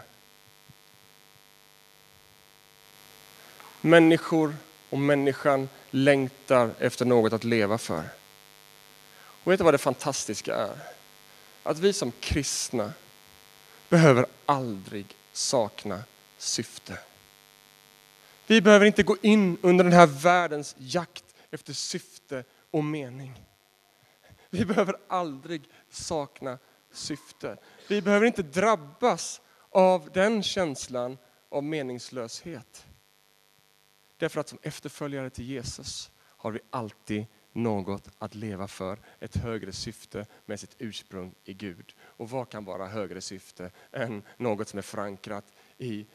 Människor 3.80 4.56
och 4.90 4.98
människan 4.98 5.68
längtar 5.90 6.70
efter 6.78 7.04
något 7.04 7.32
att 7.32 7.44
leva 7.44 7.78
för. 7.78 8.04
Och 9.44 9.52
vet 9.52 9.58
du 9.58 9.64
vad 9.64 9.74
det 9.74 9.78
fantastiska 9.78 10.54
är? 10.54 10.78
Att 11.62 11.78
vi 11.78 11.92
som 11.92 12.12
kristna 12.20 12.92
behöver 13.88 14.26
aldrig 14.46 15.16
sakna 15.32 16.02
syfte. 16.38 16.98
Vi 18.46 18.60
behöver 18.62 18.86
inte 18.86 19.02
gå 19.02 19.16
in 19.22 19.58
under 19.62 19.84
den 19.84 19.92
här 19.92 20.06
världens 20.06 20.74
jakt 20.78 21.24
efter 21.50 21.72
syfte 21.72 22.44
och 22.70 22.84
mening. 22.84 23.42
Vi 24.50 24.64
behöver 24.64 24.96
aldrig 25.08 25.62
sakna 25.90 26.58
syfte. 26.92 27.56
Vi 27.88 28.02
behöver 28.02 28.26
inte 28.26 28.42
drabbas 28.42 29.40
av 29.70 30.10
den 30.14 30.42
känslan 30.42 31.18
av 31.48 31.64
meningslöshet. 31.64 32.86
Därför 34.16 34.40
att 34.40 34.48
som 34.48 34.58
efterföljare 34.62 35.30
till 35.30 35.44
Jesus 35.44 36.10
har 36.20 36.50
vi 36.50 36.60
alltid 36.70 37.26
något 37.56 38.08
att 38.18 38.34
leva 38.34 38.68
för, 38.68 38.98
ett 39.20 39.36
högre 39.36 39.72
syfte 39.72 40.26
med 40.46 40.60
sitt 40.60 40.76
ursprung 40.78 41.34
i 41.44 41.54
Gud. 41.54 41.94
Och 42.00 42.30
vad 42.30 42.48
kan 42.48 42.64
vara 42.64 42.86
högre 42.86 43.20
syfte 43.20 43.70
än 43.92 44.22
något 44.36 44.68
som 44.68 44.78
är 44.78 44.82
förankrat 44.82 45.44
i 45.78 46.06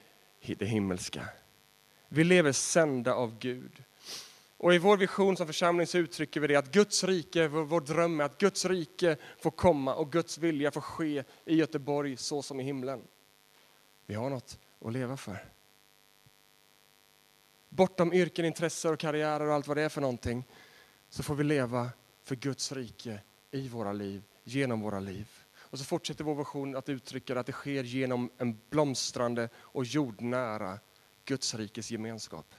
det 0.42 0.66
himmelska? 0.66 1.30
Vi 2.10 2.24
lever 2.24 2.52
sända 2.52 3.14
av 3.14 3.40
Gud. 3.40 3.84
Och 4.58 4.74
i 4.74 4.78
vår 4.78 4.98
vision 4.98 5.38
som 5.38 5.48
församling 5.48 5.88
så 5.88 5.98
uttrycker 5.98 6.40
vi 6.40 6.48
det 6.48 6.56
att 6.56 6.72
Guds 6.72 7.04
rike, 7.04 7.48
vår 7.48 7.82
dröm 7.82 8.20
är 8.20 8.24
att 8.24 8.38
Guds 8.38 8.66
rike 8.66 9.18
får 9.40 9.52
komma 9.52 9.96
och 9.96 10.12
Guds 10.12 10.38
vilja 10.38 10.72
får 10.72 10.82
ske 10.82 11.24
i 11.46 11.56
Göteborg 11.56 12.18
så 12.18 12.42
som 12.42 12.60
i 12.60 12.64
himlen. 12.64 13.02
Vi 14.06 14.14
har 14.14 14.30
något 14.30 14.60
att 14.86 14.94
leva 14.94 15.18
för. 15.18 15.46
Bortom 17.70 18.14
yrken, 18.14 18.46
intressen 18.46 18.94
och 18.94 19.00
karriärer 19.00 19.48
och 19.48 19.54
allt 19.54 19.68
vad 19.68 19.78
det 19.78 19.84
är 19.84 19.90
för 19.90 20.02
någonting 20.02 20.46
så 21.12 21.24
får 21.24 21.36
vi 21.36 21.44
leva 21.44 21.90
för 22.24 22.36
Guds 22.36 22.72
rike 22.72 23.20
i 23.52 23.68
våra 23.68 23.94
liv, 23.94 24.24
genom 24.44 24.82
våra 24.82 25.00
liv. 25.00 25.28
Och 25.54 25.80
så 25.80 25.86
fortsätter 25.86 26.24
vår 26.24 26.36
vision 26.36 26.76
att 26.76 26.90
uttrycka 26.90 27.40
att 27.40 27.46
det 27.46 27.52
sker 27.52 27.84
genom 27.84 28.30
en 28.38 28.60
blomstrande 28.70 29.50
och 29.56 29.86
jordnära 29.86 30.80
Guds 31.26 31.56
rikes 31.56 31.92
gemenskap. 31.92 32.56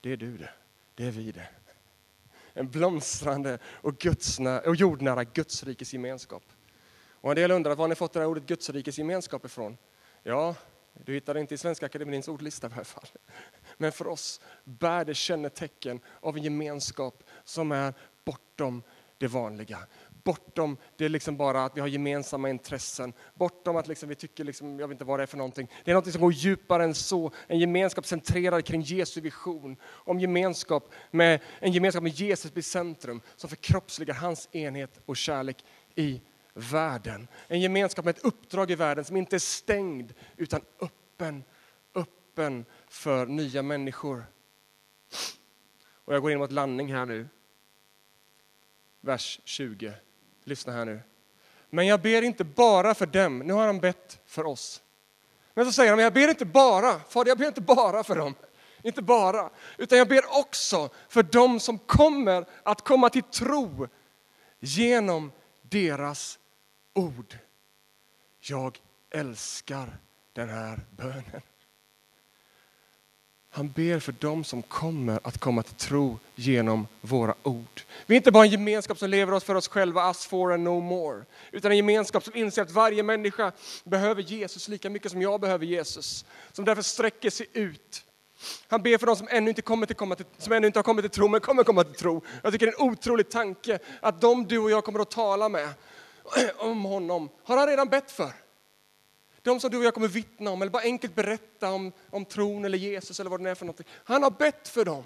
Det 0.00 0.12
är 0.12 0.16
du 0.16 0.36
det. 0.36 0.50
Det 0.94 1.06
är 1.06 1.10
vi 1.10 1.32
det. 1.32 1.48
En 2.52 2.70
blomstrande 2.70 3.58
och, 3.66 3.98
gudsnä, 3.98 4.60
och 4.60 4.76
jordnära 4.76 5.24
Guds 5.24 5.64
rikes 5.64 5.92
gemenskap. 5.92 6.42
Och 7.08 7.30
en 7.30 7.36
del 7.36 7.50
undrar, 7.50 7.74
var 7.74 7.84
har 7.84 7.88
ni 7.88 7.94
fått 7.94 8.12
det 8.12 8.20
här 8.20 8.26
ordet 8.26 8.46
Guds 8.46 8.70
rikes 8.70 8.98
gemenskap 8.98 9.44
ifrån? 9.44 9.76
Ja, 10.22 10.54
du 10.92 11.14
hittar 11.14 11.34
det 11.34 11.40
inte 11.40 11.54
i 11.54 11.58
Svenska 11.58 11.86
Akademiens 11.86 12.28
ordlista 12.28 12.66
i 12.68 12.72
alla 12.72 12.84
fall. 12.84 13.08
Men 13.78 13.92
för 13.92 14.06
oss 14.06 14.40
bär 14.64 15.04
det 15.04 15.14
kännetecken 15.14 16.00
av 16.20 16.36
en 16.36 16.42
gemenskap 16.42 17.22
som 17.44 17.72
är 17.72 17.94
bortom 18.24 18.82
det 19.18 19.26
vanliga. 19.26 19.78
Bortom 20.24 20.76
det 20.96 21.08
liksom 21.08 21.36
bara 21.36 21.64
att 21.64 21.76
vi 21.76 21.80
har 21.80 21.88
gemensamma 21.88 22.50
intressen. 22.50 23.12
Bortom 23.34 23.76
att 23.76 23.88
liksom 23.88 24.08
vi 24.08 24.14
tycker, 24.14 24.44
liksom, 24.44 24.78
jag 24.78 24.88
vet 24.88 24.94
inte 24.94 25.04
vad 25.04 25.18
det 25.18 25.22
är 25.22 25.26
för 25.26 25.36
någonting. 25.36 25.70
Det 25.84 25.90
är 25.90 25.94
något 25.94 26.12
som 26.12 26.20
går 26.20 26.32
djupare 26.32 26.84
än 26.84 26.94
så. 26.94 27.30
En 27.46 27.58
gemenskap 27.58 28.06
centrerad 28.06 28.64
kring 28.64 28.82
Jesu 28.82 29.20
vision. 29.20 29.76
Om 29.84 30.20
gemenskap 30.20 30.92
med, 31.10 31.40
en 31.58 31.72
gemenskap 31.72 32.02
med 32.02 32.12
Jesus 32.12 32.56
i 32.56 32.62
centrum 32.62 33.20
som 33.36 33.50
förkroppsligar 33.50 34.14
hans 34.14 34.48
enhet 34.52 35.00
och 35.06 35.16
kärlek 35.16 35.64
i 35.94 36.20
världen. 36.54 37.28
En 37.48 37.60
gemenskap 37.60 38.04
med 38.04 38.16
ett 38.16 38.24
uppdrag 38.24 38.70
i 38.70 38.74
världen 38.74 39.04
som 39.04 39.16
inte 39.16 39.36
är 39.36 39.40
stängd 39.40 40.12
utan 40.36 40.60
öppen, 40.80 41.44
öppen 41.94 42.64
för 42.94 43.26
nya 43.26 43.62
människor. 43.62 44.26
Och 46.04 46.14
jag 46.14 46.22
går 46.22 46.32
in 46.32 46.38
mot 46.38 46.52
landning 46.52 46.94
här 46.94 47.06
nu. 47.06 47.28
Vers 49.00 49.40
20. 49.44 49.92
Lyssna 50.44 50.72
här 50.72 50.84
nu. 50.84 51.00
Men 51.70 51.86
jag 51.86 52.00
ber 52.00 52.22
inte 52.22 52.44
bara 52.44 52.94
för 52.94 53.06
dem. 53.06 53.38
Nu 53.38 53.52
har 53.52 53.66
han 53.66 53.80
bett 53.80 54.20
för 54.26 54.46
oss. 54.46 54.82
Men 55.54 55.66
så 55.66 55.72
säger 55.72 55.90
han, 55.90 55.96
men 55.96 56.04
jag 56.04 56.12
ber 56.12 56.28
inte 56.28 56.44
bara, 56.44 57.00
Fader 57.00 57.30
jag 57.30 57.38
ber 57.38 57.46
inte 57.46 57.60
bara 57.60 58.04
för 58.04 58.16
dem. 58.16 58.34
Inte 58.82 59.02
bara, 59.02 59.50
utan 59.78 59.98
jag 59.98 60.08
ber 60.08 60.38
också 60.38 60.90
för 61.08 61.22
dem 61.22 61.60
som 61.60 61.78
kommer 61.78 62.46
att 62.62 62.80
komma 62.80 63.10
till 63.10 63.22
tro 63.22 63.88
genom 64.60 65.32
deras 65.62 66.38
ord. 66.92 67.38
Jag 68.40 68.78
älskar 69.10 69.98
den 70.32 70.48
här 70.48 70.80
bönen. 70.90 71.42
Han 73.56 73.68
ber 73.68 73.98
för 73.98 74.12
dem 74.12 74.44
som 74.44 74.62
kommer 74.62 75.20
att 75.22 75.38
komma 75.38 75.62
till 75.62 75.74
tro 75.74 76.18
genom 76.34 76.86
våra 77.00 77.34
ord. 77.42 77.82
Vi 78.06 78.14
är 78.14 78.16
inte 78.16 78.32
bara 78.32 78.44
en 78.44 78.50
gemenskap 78.50 78.98
som 78.98 79.10
lever 79.10 79.32
oss 79.32 79.44
för 79.44 79.54
oss 79.54 79.68
själva, 79.68 80.08
us 80.08 80.26
for 80.26 80.52
and 80.52 80.62
no 80.62 80.80
more. 80.80 81.24
Utan 81.52 81.70
en 81.70 81.76
gemenskap 81.76 82.24
som 82.24 82.36
inser 82.36 82.62
att 82.62 82.70
varje 82.70 83.02
människa 83.02 83.52
behöver 83.84 84.22
Jesus 84.22 84.68
lika 84.68 84.90
mycket 84.90 85.10
som 85.10 85.22
jag 85.22 85.40
behöver 85.40 85.66
Jesus. 85.66 86.24
Som 86.52 86.64
därför 86.64 86.82
sträcker 86.82 87.30
sig 87.30 87.46
ut. 87.52 88.04
Han 88.68 88.82
ber 88.82 88.98
för 88.98 89.06
dem 89.06 89.16
som 89.16 89.28
ännu 89.30 89.48
inte, 89.48 89.62
kommer 89.62 89.86
till, 89.86 89.96
komma 89.96 90.14
till, 90.14 90.26
som 90.38 90.52
ännu 90.52 90.66
inte 90.66 90.78
har 90.78 90.84
kommit 90.84 91.02
till 91.02 91.10
tro, 91.10 91.28
men 91.28 91.40
kommer 91.40 91.64
komma 91.64 91.84
till 91.84 91.94
tro. 91.94 92.22
Jag 92.42 92.52
tycker 92.52 92.66
det 92.66 92.72
är 92.72 92.82
en 92.82 92.90
otrolig 92.90 93.30
tanke 93.30 93.78
att 94.00 94.20
de 94.20 94.46
du 94.46 94.58
och 94.58 94.70
jag 94.70 94.84
kommer 94.84 95.00
att 95.00 95.10
tala 95.10 95.48
med 95.48 95.68
om 96.56 96.84
honom 96.84 97.28
har 97.44 97.56
han 97.56 97.66
redan 97.66 97.88
bett 97.88 98.10
för. 98.10 98.43
De 99.44 99.60
som 99.60 99.70
du 99.70 99.78
och 99.78 99.84
jag 99.84 99.94
kommer 99.94 100.08
vittna 100.08 100.50
om 100.50 100.62
eller 100.62 100.72
bara 100.72 100.82
enkelt 100.82 101.14
berätta 101.14 101.72
om, 101.72 101.92
om 102.10 102.24
tron 102.24 102.64
eller 102.64 102.78
Jesus 102.78 103.20
eller 103.20 103.30
vad 103.30 103.42
det 103.42 103.50
är 103.50 103.54
för 103.54 103.64
någonting. 103.64 103.86
Han 104.04 104.22
har 104.22 104.30
bett 104.30 104.68
för 104.68 104.84
dem. 104.84 105.04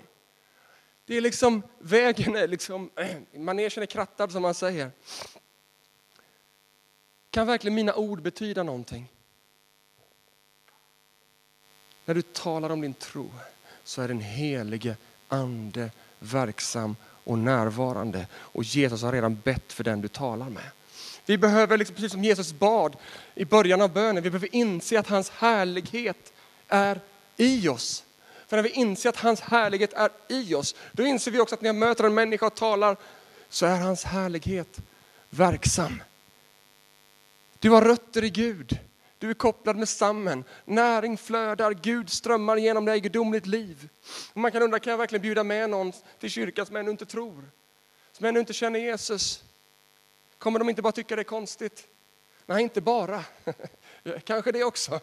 Det 1.04 1.16
är 1.16 1.20
liksom, 1.20 1.62
vägen 1.78 2.36
är 2.36 2.48
liksom, 2.48 2.90
manegen 3.32 3.82
är 3.82 3.86
krattad 3.86 4.32
som 4.32 4.42
man 4.42 4.54
säger. 4.54 4.90
Kan 7.30 7.46
verkligen 7.46 7.74
mina 7.74 7.94
ord 7.94 8.22
betyda 8.22 8.62
någonting? 8.62 9.12
När 12.04 12.14
du 12.14 12.22
talar 12.22 12.70
om 12.70 12.80
din 12.80 12.94
tro 12.94 13.30
så 13.84 14.02
är 14.02 14.08
den 14.08 14.20
helige 14.20 14.96
ande 15.28 15.90
verksam 16.18 16.96
och 17.02 17.38
närvarande. 17.38 18.26
Och 18.34 18.64
Jesus 18.64 19.02
har 19.02 19.12
redan 19.12 19.40
bett 19.40 19.72
för 19.72 19.84
den 19.84 20.00
du 20.00 20.08
talar 20.08 20.50
med. 20.50 20.70
Vi 21.28 21.38
behöver, 21.38 21.78
liksom, 21.78 21.94
precis 21.94 22.12
som 22.12 22.24
Jesus 22.24 22.52
bad 22.52 22.96
i 23.34 23.44
början 23.44 23.80
av 23.80 23.92
bönen, 23.92 24.22
vi 24.22 24.30
behöver 24.30 24.54
inse 24.54 24.98
att 24.98 25.08
hans 25.08 25.30
härlighet 25.30 26.32
är 26.68 27.00
i 27.36 27.68
oss. 27.68 28.04
För 28.46 28.56
när 28.56 28.62
vi 28.62 28.70
inser 28.70 29.08
att 29.08 29.16
hans 29.16 29.40
härlighet 29.40 29.92
är 29.92 30.10
i 30.28 30.54
oss, 30.54 30.74
då 30.92 31.06
inser 31.06 31.30
vi 31.30 31.40
också 31.40 31.54
att 31.54 31.60
när 31.60 31.68
jag 31.68 31.76
möter 31.76 32.04
en 32.04 32.14
människa 32.14 32.46
och 32.46 32.54
talar, 32.54 32.96
så 33.48 33.66
är 33.66 33.76
hans 33.76 34.04
härlighet 34.04 34.78
verksam. 35.30 36.02
Du 37.58 37.70
har 37.70 37.82
rötter 37.82 38.24
i 38.24 38.30
Gud. 38.30 38.78
Du 39.18 39.30
är 39.30 39.34
kopplad 39.34 39.76
med 39.76 39.88
stammen. 39.88 40.44
Näring 40.64 41.18
flödar, 41.18 41.72
Gud 41.72 42.10
strömmar 42.10 42.56
genom 42.56 42.84
dig, 42.84 43.00
gudomligt 43.00 43.46
liv. 43.46 43.88
Och 44.32 44.40
man 44.40 44.52
kan 44.52 44.62
undra, 44.62 44.78
kan 44.78 44.90
jag 44.90 44.98
verkligen 44.98 45.22
bjuda 45.22 45.44
med 45.44 45.70
någon 45.70 45.92
till 46.20 46.30
kyrkan 46.30 46.66
som 46.66 46.76
ännu 46.76 46.90
inte 46.90 47.06
tror? 47.06 47.44
Som 48.12 48.26
ännu 48.26 48.40
inte 48.40 48.52
känner 48.52 48.80
Jesus? 48.80 49.44
Kommer 50.38 50.58
de 50.58 50.68
inte 50.68 50.82
bara 50.82 50.92
tycka 50.92 51.16
det 51.16 51.22
är 51.22 51.24
konstigt? 51.24 51.86
Nej, 52.46 52.62
inte 52.62 52.80
bara. 52.80 53.24
Kanske 54.24 54.52
det 54.52 54.64
också. 54.64 55.00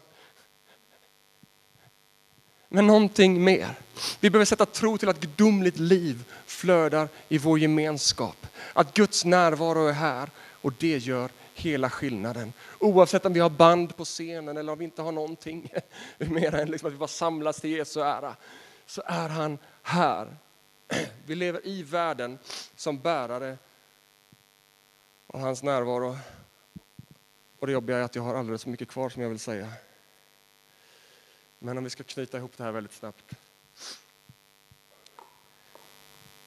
Men 2.69 2.88
någonting 2.88 3.43
mer. 3.43 3.76
Vi 4.19 4.30
behöver 4.30 4.45
sätta 4.45 4.65
tro 4.65 4.98
till 4.98 5.10
att 5.10 5.19
gudomligt 5.19 5.78
liv 5.78 6.24
flödar 6.45 7.08
i 7.28 7.38
vår 7.38 7.60
gemenskap. 7.60 8.48
Att 8.74 8.93
Guds 8.93 9.26
närvaro 9.26 9.88
är 9.88 9.93
här 9.93 10.30
och 10.62 10.74
det 10.80 10.98
gör 10.98 11.32
hela 11.54 11.89
skillnaden. 11.89 12.54
Oavsett 12.80 13.26
om 13.26 13.34
vi 13.34 13.39
har 13.39 13.50
band 13.50 13.98
på 13.98 14.06
scenen 14.06 14.58
eller 14.58 14.74
om 14.74 14.80
vi 14.80 14.86
inte 14.86 15.02
har 15.02 15.12
någonting 15.12 15.71
mer 16.17 16.56
än 16.56 16.71
liksom 16.71 16.88
att 16.88 16.93
vi 16.93 16.98
bara 16.98 17.08
samlas 17.08 17.62
till 17.62 17.69
Jesu 17.69 18.02
ära, 18.02 18.36
så 18.86 19.02
är 19.06 19.30
han 19.30 19.58
här. 19.84 20.38
Vi 21.26 21.36
lever 21.36 21.67
i 21.67 21.84
världen 21.84 22.39
som 22.76 23.00
bärare 23.00 23.58
av 25.36 25.41
hans 25.41 25.63
närvaro. 25.63 26.17
Och 27.60 27.67
det 27.67 27.74
jobbiga 27.74 27.98
är 27.98 28.02
att 28.02 28.15
jag 28.15 28.24
har 28.24 28.36
alldeles 28.36 28.63
för 28.63 28.69
mycket 28.69 28.88
kvar 28.88 29.10
som 29.10 29.21
jag 29.21 29.30
vill 29.30 29.39
säga. 29.39 29.74
Men 31.60 31.78
om 31.78 31.84
vi 31.84 31.89
ska 31.89 32.04
knyta 32.04 32.38
ihop 32.38 32.52
det 32.58 32.63
här 32.63 32.71
väldigt 32.71 32.93
snabbt. 32.93 33.34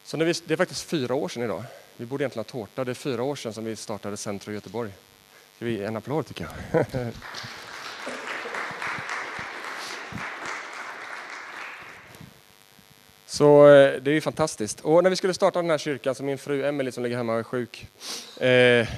Så 0.05 0.17
när 0.17 0.25
vi, 0.25 0.33
det 0.47 0.55
är 0.55 0.57
faktiskt 0.57 0.83
fyra 0.83 1.15
år 1.15 1.29
sedan 1.29 1.43
idag. 1.43 1.65
Vi 1.97 2.07
borde 2.07 2.23
egentligen 2.23 2.45
ha 2.45 2.51
tårta. 2.51 2.85
Det 2.85 2.93
är 2.93 2.95
fyra 2.95 3.23
år 3.23 3.37
sedan 3.37 3.53
som 3.53 3.65
vi 3.65 3.77
startade 3.77 4.17
Centrum 4.17 4.55
Göteborg. 4.55 4.93
Ska 5.57 5.65
vi 5.65 5.85
en 5.85 5.97
applåd 5.97 6.27
tycker 6.27 6.49
jag. 6.73 6.87
Så 13.39 13.69
eh, 13.69 14.03
det 14.03 14.11
är 14.11 14.15
ju 14.15 14.21
fantastiskt. 14.21 14.81
Och 14.81 15.03
när 15.03 15.11
vi 15.11 15.17
skulle 15.17 15.35
starta 15.35 15.63
den 15.63 15.71
här 15.71 15.79
kyrkan, 15.79 16.15
så 16.15 16.23
min 16.23 16.39
fru 16.39 16.65
Emelie 16.65 16.93
som 16.93 17.03
ligger 17.03 17.17
hemma 17.17 17.33
och 17.33 17.39
är 17.39 17.43
sjuk. 17.43 17.87
Eh, 18.37 18.89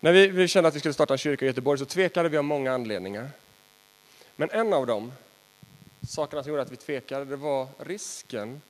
när 0.00 0.12
vi, 0.12 0.28
vi 0.28 0.48
kände 0.48 0.68
att 0.68 0.74
vi 0.74 0.78
skulle 0.78 0.94
starta 0.94 1.14
en 1.14 1.18
kyrka 1.18 1.44
i 1.44 1.48
Göteborg 1.48 1.78
så 1.78 1.84
tvekade 1.84 2.28
vi 2.28 2.36
av 2.36 2.44
många 2.44 2.72
anledningar. 2.72 3.30
Men 4.36 4.50
en 4.50 4.72
av 4.72 4.86
de 4.86 5.12
sakerna 6.08 6.42
som 6.42 6.50
gjorde 6.50 6.62
att 6.62 6.72
vi 6.72 6.76
tvekade, 6.76 7.24
det 7.24 7.36
var 7.36 7.68
risken 7.78 8.62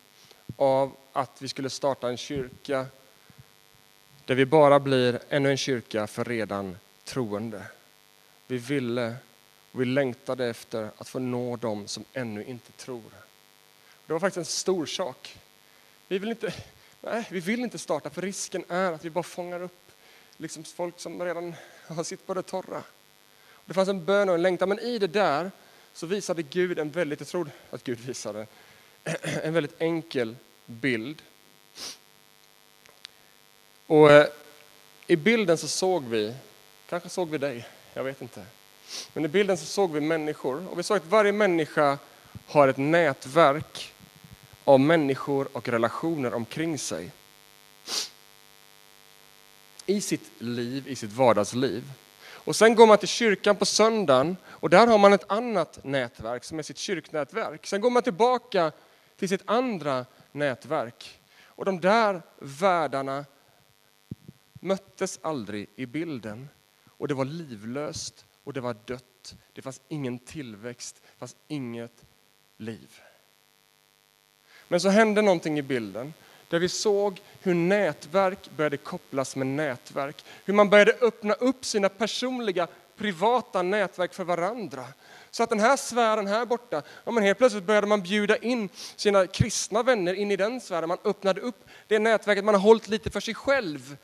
av 0.57 0.93
att 1.13 1.43
vi 1.43 1.49
skulle 1.49 1.71
starta 1.71 2.09
en 2.09 2.17
kyrka 2.17 2.87
där 4.25 4.35
vi 4.35 4.47
bara 4.47 4.81
blir 4.81 5.19
ännu 5.29 5.51
en 5.51 5.57
kyrka 5.57 6.07
för 6.07 6.25
redan 6.25 6.79
troende. 7.05 7.63
Vi 8.47 8.59
ville 8.59 9.15
och 9.73 9.81
vi 9.81 9.85
längtade 9.85 10.47
efter 10.47 10.91
att 10.99 11.09
få 11.09 11.19
nå 11.19 11.57
dem 11.57 11.89
som 11.89 12.05
ännu 12.13 12.45
inte 12.45 12.73
tror. 12.73 13.26
Det 14.07 14.12
var 14.12 14.21
faktiskt 14.21 14.37
en 14.37 14.45
stor 14.45 14.87
sak. 14.87 15.38
Vi 16.09 16.19
vill 16.19 16.31
inte, 16.31 16.55
nej, 17.01 17.27
vi 17.31 17.40
vill 17.40 17.61
inte 17.61 17.79
starta 17.79 18.11
för 18.11 18.23
risken 18.23 18.64
är 18.69 18.92
att 18.92 19.05
vi 19.05 19.11
bara 19.11 19.23
fångar 19.23 19.62
upp 19.62 19.92
liksom 20.37 20.64
folk 20.64 21.01
som 21.01 21.23
redan 21.23 21.55
har 21.87 22.05
sitt 22.05 22.27
på 22.27 22.35
det 22.35 22.42
torra. 22.42 22.83
Det 23.64 23.75
fanns 23.75 23.88
en 23.88 24.05
bön 24.05 24.29
och 24.29 24.35
en 24.35 24.42
längtan, 24.42 24.69
men 24.69 24.79
i 24.79 24.99
det 24.99 25.07
där 25.07 25.51
så 25.92 26.07
visade 26.07 26.42
Gud 26.42 26.79
en 26.79 26.90
väldigt, 26.90 27.21
jag 27.21 27.29
tror 27.29 27.51
att 27.71 27.85
Gud 27.85 28.01
visade, 28.01 28.47
en 29.42 29.55
väldigt 29.55 29.81
enkel 29.81 30.37
bild. 30.66 31.23
Och 33.87 34.11
eh, 34.12 34.27
i 35.07 35.16
bilden 35.16 35.59
så 35.59 35.69
såg 35.69 36.05
vi, 36.05 36.35
kanske 36.88 37.09
såg 37.09 37.31
vi 37.31 37.38
dig, 37.38 37.69
jag 37.95 38.05
vet 38.05 38.23
inte. 38.23 38.47
Men 39.12 39.25
i 39.25 39.29
bilden 39.29 39.59
så 39.59 39.66
såg 39.66 39.92
vi 39.92 40.01
människor 40.01 40.69
och 40.69 40.79
vi 40.79 40.83
såg 40.83 40.97
att 40.97 41.07
varje 41.07 41.33
människa 41.33 41.99
har 42.47 42.69
ett 42.69 42.77
nätverk 42.77 43.92
av 44.66 44.81
människor 44.81 45.48
och 45.52 45.68
relationer 45.68 46.35
omkring 46.35 46.79
sig. 46.79 47.12
I 49.87 50.00
sitt 50.00 50.31
liv, 50.38 50.88
i 50.88 50.96
sitt 50.96 51.12
vardagsliv. 51.12 51.92
Och 52.29 52.57
sen 52.57 52.74
går 52.74 52.87
man 52.87 52.98
till 52.98 53.09
kyrkan 53.09 53.57
på 53.57 53.66
söndagen 53.66 54.37
och 54.46 54.70
där 54.70 54.87
har 54.87 54.98
man 54.98 55.12
ett 55.12 55.31
annat 55.31 55.85
nätverk 55.85 56.44
som 56.44 56.59
är 56.59 56.62
sitt 56.62 56.79
kyrknätverk. 56.79 57.66
Sen 57.66 57.81
går 57.81 57.90
man 57.90 58.02
tillbaka 58.02 58.72
till 59.16 59.29
sitt 59.29 59.42
andra 59.44 60.07
nätverk. 60.33 61.20
Och 61.44 61.64
de 61.64 61.81
där 61.81 62.22
världarna 62.38 63.24
möttes 64.61 65.18
aldrig 65.22 65.68
i 65.76 65.87
bilden. 65.87 66.48
Och 66.87 67.09
det 67.09 67.14
var 67.14 67.24
livlöst 67.24 68.24
och 68.44 68.52
det 68.52 68.61
var 68.61 68.76
dött. 68.85 69.35
Det 69.52 69.62
fanns 69.62 69.81
ingen 69.88 70.18
tillväxt, 70.18 71.00
det 71.02 71.18
fanns 71.18 71.37
inget 71.48 72.05
liv. 72.57 73.00
Men 74.68 74.81
så 74.81 74.88
hände 74.88 75.22
någonting 75.22 75.59
i 75.59 75.62
bilden 75.62 76.14
där 76.48 76.59
vi 76.59 76.68
såg 76.68 77.20
hur 77.42 77.55
nätverk 77.55 78.50
började 78.57 78.76
kopplas 78.76 79.37
med 79.37 79.46
nätverk. 79.46 80.24
Hur 80.44 80.55
man 80.55 80.70
började 80.70 80.92
öppna 81.00 81.35
upp 81.35 81.64
sina 81.64 81.88
personliga, 81.88 82.68
privata 82.96 83.62
nätverk 83.62 84.14
för 84.14 84.24
varandra. 84.24 84.85
Så 85.31 85.42
att 85.42 85.50
den 85.50 85.61
här 85.61 85.76
sfären 85.76 86.26
här 86.26 86.46
borta, 86.46 86.83
ja 87.05 87.12
men 87.12 87.22
helt 87.22 87.38
plötsligt 87.38 87.64
började 87.64 87.87
man 87.87 88.02
bjuda 88.02 88.37
in 88.37 88.68
sina 88.96 89.26
kristna 89.26 89.83
vänner 89.83 90.14
in 90.14 90.31
i 90.31 90.37
den 90.37 90.61
sfären. 90.61 90.88
Man 90.88 90.98
öppnade 91.05 91.40
upp 91.40 91.64
det 91.87 91.98
nätverket 91.98 92.44
man 92.44 92.55
har 92.55 92.62
hållit 92.62 92.88
lite 92.88 93.11
för 93.11 93.20
sig 93.20 93.35
själv. 93.35 93.96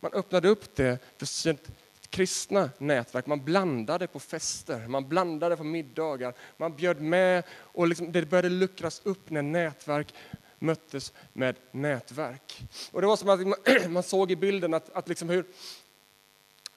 Man 0.00 0.12
öppnade 0.12 0.48
upp 0.48 0.76
det 0.76 0.98
för 1.18 1.26
sitt 1.26 1.68
kristna 2.10 2.70
nätverk. 2.78 3.26
Man 3.26 3.44
blandade 3.44 4.06
på 4.06 4.20
fester, 4.20 4.88
man 4.88 5.08
blandade 5.08 5.56
på 5.56 5.64
middagar, 5.64 6.34
man 6.56 6.76
bjöd 6.76 7.00
med 7.00 7.44
och 7.50 7.88
liksom, 7.88 8.12
det 8.12 8.26
började 8.26 8.48
luckras 8.48 9.00
upp 9.04 9.30
när 9.30 9.42
nätverk 9.42 10.14
möttes 10.58 11.12
med 11.32 11.56
nätverk. 11.70 12.62
Och 12.92 13.00
det 13.00 13.06
var 13.06 13.16
som 13.16 13.28
att 13.28 13.90
man 13.90 14.02
såg 14.02 14.30
i 14.30 14.36
bilden 14.36 14.74
att, 14.74 14.90
att 14.92 15.08
liksom 15.08 15.28
hur 15.28 15.44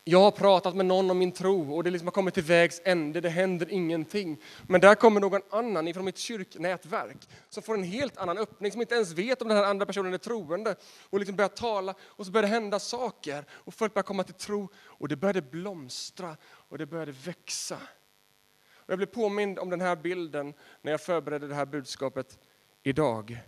jag 0.03 0.19
har 0.19 0.31
pratat 0.31 0.75
med 0.75 0.85
någon 0.85 1.11
om 1.11 1.17
min 1.17 1.31
tro 1.31 1.75
och 1.75 1.83
det 1.83 1.89
liksom 1.89 2.07
har 2.07 2.11
kommit 2.11 2.33
till 2.33 2.43
vägs 2.43 2.81
ände, 2.85 3.21
det 3.21 3.29
händer 3.29 3.71
ingenting. 3.71 4.41
Men 4.67 4.81
där 4.81 4.95
kommer 4.95 5.21
någon 5.21 5.41
annan 5.49 5.87
ifrån 5.87 6.05
mitt 6.05 6.17
kyrknätverk 6.17 7.29
som 7.49 7.63
får 7.63 7.73
en 7.73 7.83
helt 7.83 8.17
annan 8.17 8.37
öppning, 8.37 8.71
som 8.71 8.81
inte 8.81 8.95
ens 8.95 9.11
vet 9.11 9.41
om 9.41 9.47
den 9.47 9.57
här 9.57 9.63
andra 9.63 9.85
personen 9.85 10.13
är 10.13 10.17
troende. 10.17 10.75
Och 11.09 11.19
liksom 11.19 11.35
börjar 11.35 11.49
tala 11.49 11.95
och 12.01 12.25
så 12.25 12.31
börjar 12.31 12.47
det 12.47 12.53
hända 12.53 12.79
saker 12.79 13.45
och 13.51 13.73
folk 13.73 13.93
börjar 13.93 14.03
komma 14.03 14.23
till 14.23 14.33
tro 14.33 14.69
och 14.75 15.07
det 15.07 15.15
började 15.15 15.41
blomstra 15.41 16.37
och 16.43 16.77
det 16.77 16.85
började 16.85 17.11
växa. 17.11 17.77
Och 18.75 18.89
jag 18.89 18.97
blev 18.97 19.07
påmind 19.07 19.59
om 19.59 19.69
den 19.69 19.81
här 19.81 19.95
bilden 19.95 20.53
när 20.81 20.91
jag 20.91 21.01
förberedde 21.01 21.47
det 21.47 21.55
här 21.55 21.65
budskapet 21.65 22.39
idag. 22.83 23.39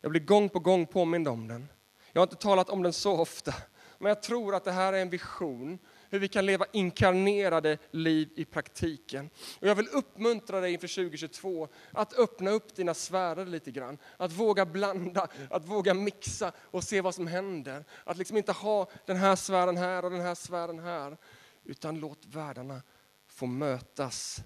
Jag 0.00 0.10
blir 0.10 0.20
gång 0.20 0.48
på 0.48 0.58
gång 0.58 0.86
påmind 0.86 1.28
om 1.28 1.48
den. 1.48 1.68
Jag 2.12 2.20
har 2.20 2.26
inte 2.26 2.36
talat 2.36 2.70
om 2.70 2.82
den 2.82 2.92
så 2.92 3.18
ofta, 3.18 3.54
men 3.98 4.08
jag 4.08 4.22
tror 4.22 4.54
att 4.54 4.64
det 4.64 4.72
här 4.72 4.92
är 4.92 5.02
en 5.02 5.10
vision, 5.10 5.78
hur 6.10 6.18
vi 6.18 6.28
kan 6.28 6.46
leva 6.46 6.66
inkarnerade 6.72 7.78
liv 7.90 8.28
i 8.36 8.44
praktiken. 8.44 9.30
Och 9.60 9.68
jag 9.68 9.74
vill 9.74 9.88
uppmuntra 9.88 10.60
dig 10.60 10.72
inför 10.72 10.88
2022 10.88 11.68
att 11.92 12.18
öppna 12.18 12.50
upp 12.50 12.76
dina 12.76 12.94
sfärer 12.94 13.46
lite 13.46 13.70
grann. 13.70 13.98
Att 14.16 14.32
våga 14.32 14.66
blanda, 14.66 15.28
att 15.50 15.64
våga 15.64 15.94
mixa 15.94 16.52
och 16.58 16.84
se 16.84 17.00
vad 17.00 17.14
som 17.14 17.26
händer. 17.26 17.84
Att 18.04 18.16
liksom 18.16 18.36
inte 18.36 18.52
ha 18.52 18.90
den 19.06 19.16
här 19.16 19.36
sfären 19.36 19.76
här 19.76 20.04
och 20.04 20.10
den 20.10 20.20
här 20.20 20.34
sfären 20.34 20.78
här. 20.78 21.16
Utan 21.64 22.00
låt 22.00 22.26
världarna 22.26 22.82
få 23.26 23.46
mötas 23.46 24.42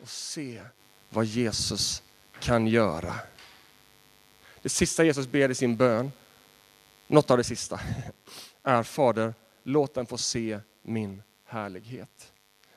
och 0.00 0.08
se 0.08 0.62
vad 1.10 1.24
Jesus 1.24 2.02
kan 2.40 2.66
göra. 2.66 3.14
Det 4.62 4.68
sista 4.68 5.04
Jesus 5.04 5.26
ber 5.26 5.48
i 5.48 5.54
sin 5.54 5.76
bön, 5.76 6.12
något 7.12 7.30
av 7.30 7.36
det 7.36 7.44
sista, 7.44 7.80
är 8.62 8.82
Fader, 8.82 9.34
låt 9.62 9.94
den 9.94 10.06
få 10.06 10.18
se 10.18 10.60
min 10.82 11.22
härlighet. 11.44 12.32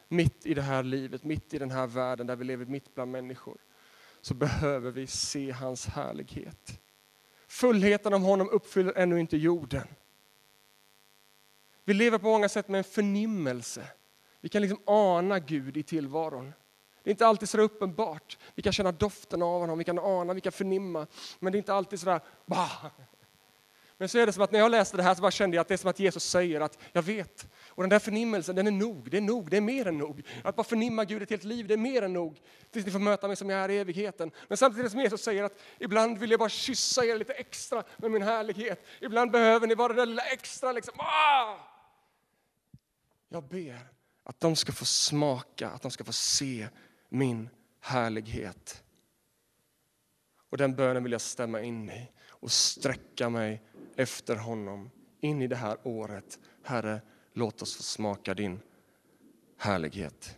Mitt 0.08 0.46
i 0.46 0.54
det 0.54 0.62
här 0.62 0.84
livet, 0.84 1.24
mitt 1.24 1.54
i 1.54 1.58
den 1.58 1.72
här 1.72 1.88
världen 1.88 2.28
där 2.28 2.36
vi 2.36 2.46
lever 2.46 2.66
mitt 2.66 2.96
bland 2.96 3.12
människor, 3.12 3.58
så 4.22 4.34
behöver 4.34 4.92
vi 4.92 5.08
se 5.08 5.52
hans 5.52 5.86
härlighet. 5.86 6.82
Fullheten 7.48 8.14
av 8.14 8.22
honom 8.22 8.50
uppfyller 8.50 8.94
ännu 8.98 9.20
inte 9.20 9.38
jorden. 9.38 9.88
Vi 11.84 11.94
lever 11.94 12.18
på 12.18 12.28
många 12.28 12.50
sätt 12.50 12.68
med 12.68 12.78
en 12.78 12.84
förnimmelse. 12.84 13.88
Vi 14.42 14.50
kan 14.50 14.62
liksom 14.62 14.80
ana 14.86 15.40
Gud 15.40 15.78
i 15.78 15.84
tillvaron. 15.84 16.54
Det 17.04 17.10
är 17.10 17.12
inte 17.12 17.28
alltid 17.28 17.50
så 17.50 17.62
uppenbart. 17.62 18.38
Vi 18.56 18.64
kan 18.64 18.74
känna 18.74 18.92
doften 18.92 19.42
av 19.42 19.62
honom, 19.62 19.78
vi 19.78 19.84
kan 19.84 20.00
ana, 20.00 20.34
vi 20.34 20.42
kan 20.42 20.52
förnimma. 20.52 21.08
Men 21.40 21.52
det 21.52 21.56
är 21.56 21.60
inte 21.60 21.74
alltid 21.74 22.00
sådär, 22.00 22.22
bah. 22.46 22.92
Men 23.98 24.10
så 24.10 24.18
är 24.18 24.26
det 24.26 24.34
som 24.34 24.44
att 24.44 24.52
när 24.52 24.60
jag 24.60 24.72
läste 24.72 24.98
det 24.98 25.04
här 25.04 25.16
så 25.16 25.22
bara 25.22 25.32
kände 25.32 25.56
jag 25.56 25.62
att 25.62 25.68
det 25.68 25.74
är 25.74 25.78
som 25.78 25.90
att 25.90 26.00
Jesus 26.00 26.24
säger 26.24 26.62
att 26.62 26.80
jag 26.92 27.02
vet. 27.02 27.48
Och 27.68 27.84
den 27.84 27.90
där 27.90 28.00
förnimmelsen, 28.00 28.56
den 28.56 28.68
är 28.68 28.72
nog, 28.72 29.12
det 29.12 29.18
är 29.18 29.22
nog, 29.22 29.50
det 29.50 29.58
är 29.58 29.62
mer 29.62 29.88
än 29.88 29.98
nog. 29.98 30.24
Att 30.44 30.56
bara 30.56 30.64
förnimma 30.64 31.06
Gud 31.06 31.22
ett 31.22 31.30
helt 31.30 31.44
liv, 31.44 31.68
det 31.68 31.74
är 31.74 31.78
mer 31.78 32.02
än 32.02 32.14
nog. 32.14 32.42
Tills 32.72 32.86
ni 32.86 32.92
får 32.92 33.00
möta 33.00 33.28
mig 33.28 33.36
som 33.36 33.50
jag 33.50 33.60
är 33.60 33.70
i 33.70 33.78
evigheten. 33.78 34.32
Men 34.48 34.58
samtidigt 34.58 34.92
som 34.92 35.00
Jesus 35.00 35.22
säger 35.22 35.44
att 35.44 35.60
ibland 35.80 36.18
vill 36.18 36.32
jag 36.32 36.40
bara 36.40 36.50
kyssa 36.50 37.06
er 37.06 37.18
lite 37.18 37.34
extra 37.34 37.84
med 37.98 38.12
min 38.12 38.22
härlighet. 38.22 38.86
Ibland 39.02 39.32
behöver 39.32 39.68
ni 39.68 39.76
bara 39.76 39.88
det 39.88 40.02
där 40.02 40.06
lilla 40.06 40.26
extra 40.26 40.72
liksom. 40.72 40.94
Ah! 40.98 41.58
Jag 43.30 43.44
ber 43.44 43.80
att 44.24 44.40
de 44.40 44.56
ska 44.56 44.72
få 44.72 44.86
smaka, 44.86 45.70
att 45.70 45.82
de 45.82 45.92
ska 45.92 46.04
få 46.04 46.14
se 46.14 46.68
min 47.10 47.50
härlighet. 47.80 48.84
Och 50.50 50.58
den 50.58 50.76
bönen 50.76 51.04
vill 51.04 51.12
jag 51.12 51.22
stämma 51.22 51.62
in 51.62 51.90
i 51.90 52.12
och 52.30 52.52
sträcka 52.52 53.30
mig 53.30 53.62
efter 53.96 54.36
honom 54.36 54.90
in 55.22 55.42
i 55.42 55.48
det 55.48 55.56
här 55.56 55.78
året. 55.84 56.40
Herre, 56.64 57.02
låt 57.34 57.62
oss 57.62 57.76
få 57.76 57.84
smaka 57.84 58.34
din 58.34 58.60
härlighet. 59.58 60.38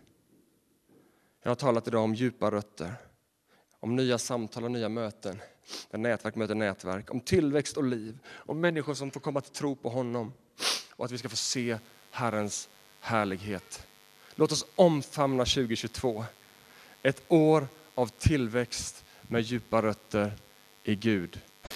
Jag 1.43 1.50
har 1.50 1.56
talat 1.56 1.88
idag 1.88 2.04
om 2.04 2.15
djupa 2.15 2.52
rötter, 2.52 2.93
om 3.80 3.96
nya 3.96 4.17
samtal 4.17 4.63
och 4.63 4.72
nya 4.72 4.89
möten, 4.89 5.41
där 5.91 5.98
nätverk 5.98 6.36
möter 6.36 6.56
nätverk, 6.56 7.12
om 7.12 7.20
tillväxt 7.20 7.78
och 7.78 7.84
liv, 7.84 8.20
om 8.30 8.60
människor 8.60 8.93
som 8.93 9.12
får 9.12 9.20
komma 9.20 9.41
till 9.41 9.54
tro 9.54 9.76
på 9.76 9.89
honom 9.89 10.34
och 10.96 11.06
att 11.06 11.12
vi 11.12 11.17
ska 11.17 11.30
få 11.30 11.36
se 11.36 11.78
Herrens 12.12 12.70
härlighet. 13.00 13.88
Låt 14.36 14.52
oss 14.52 14.65
omfamna 14.76 15.46
2022 15.46 16.26
ett 17.04 17.24
år 17.28 17.67
av 17.96 18.08
tillväxt 18.08 19.06
med 19.22 19.41
djupa 19.41 19.82
rötter 19.82 20.34
i 20.84 20.96
Gud. 20.96 21.41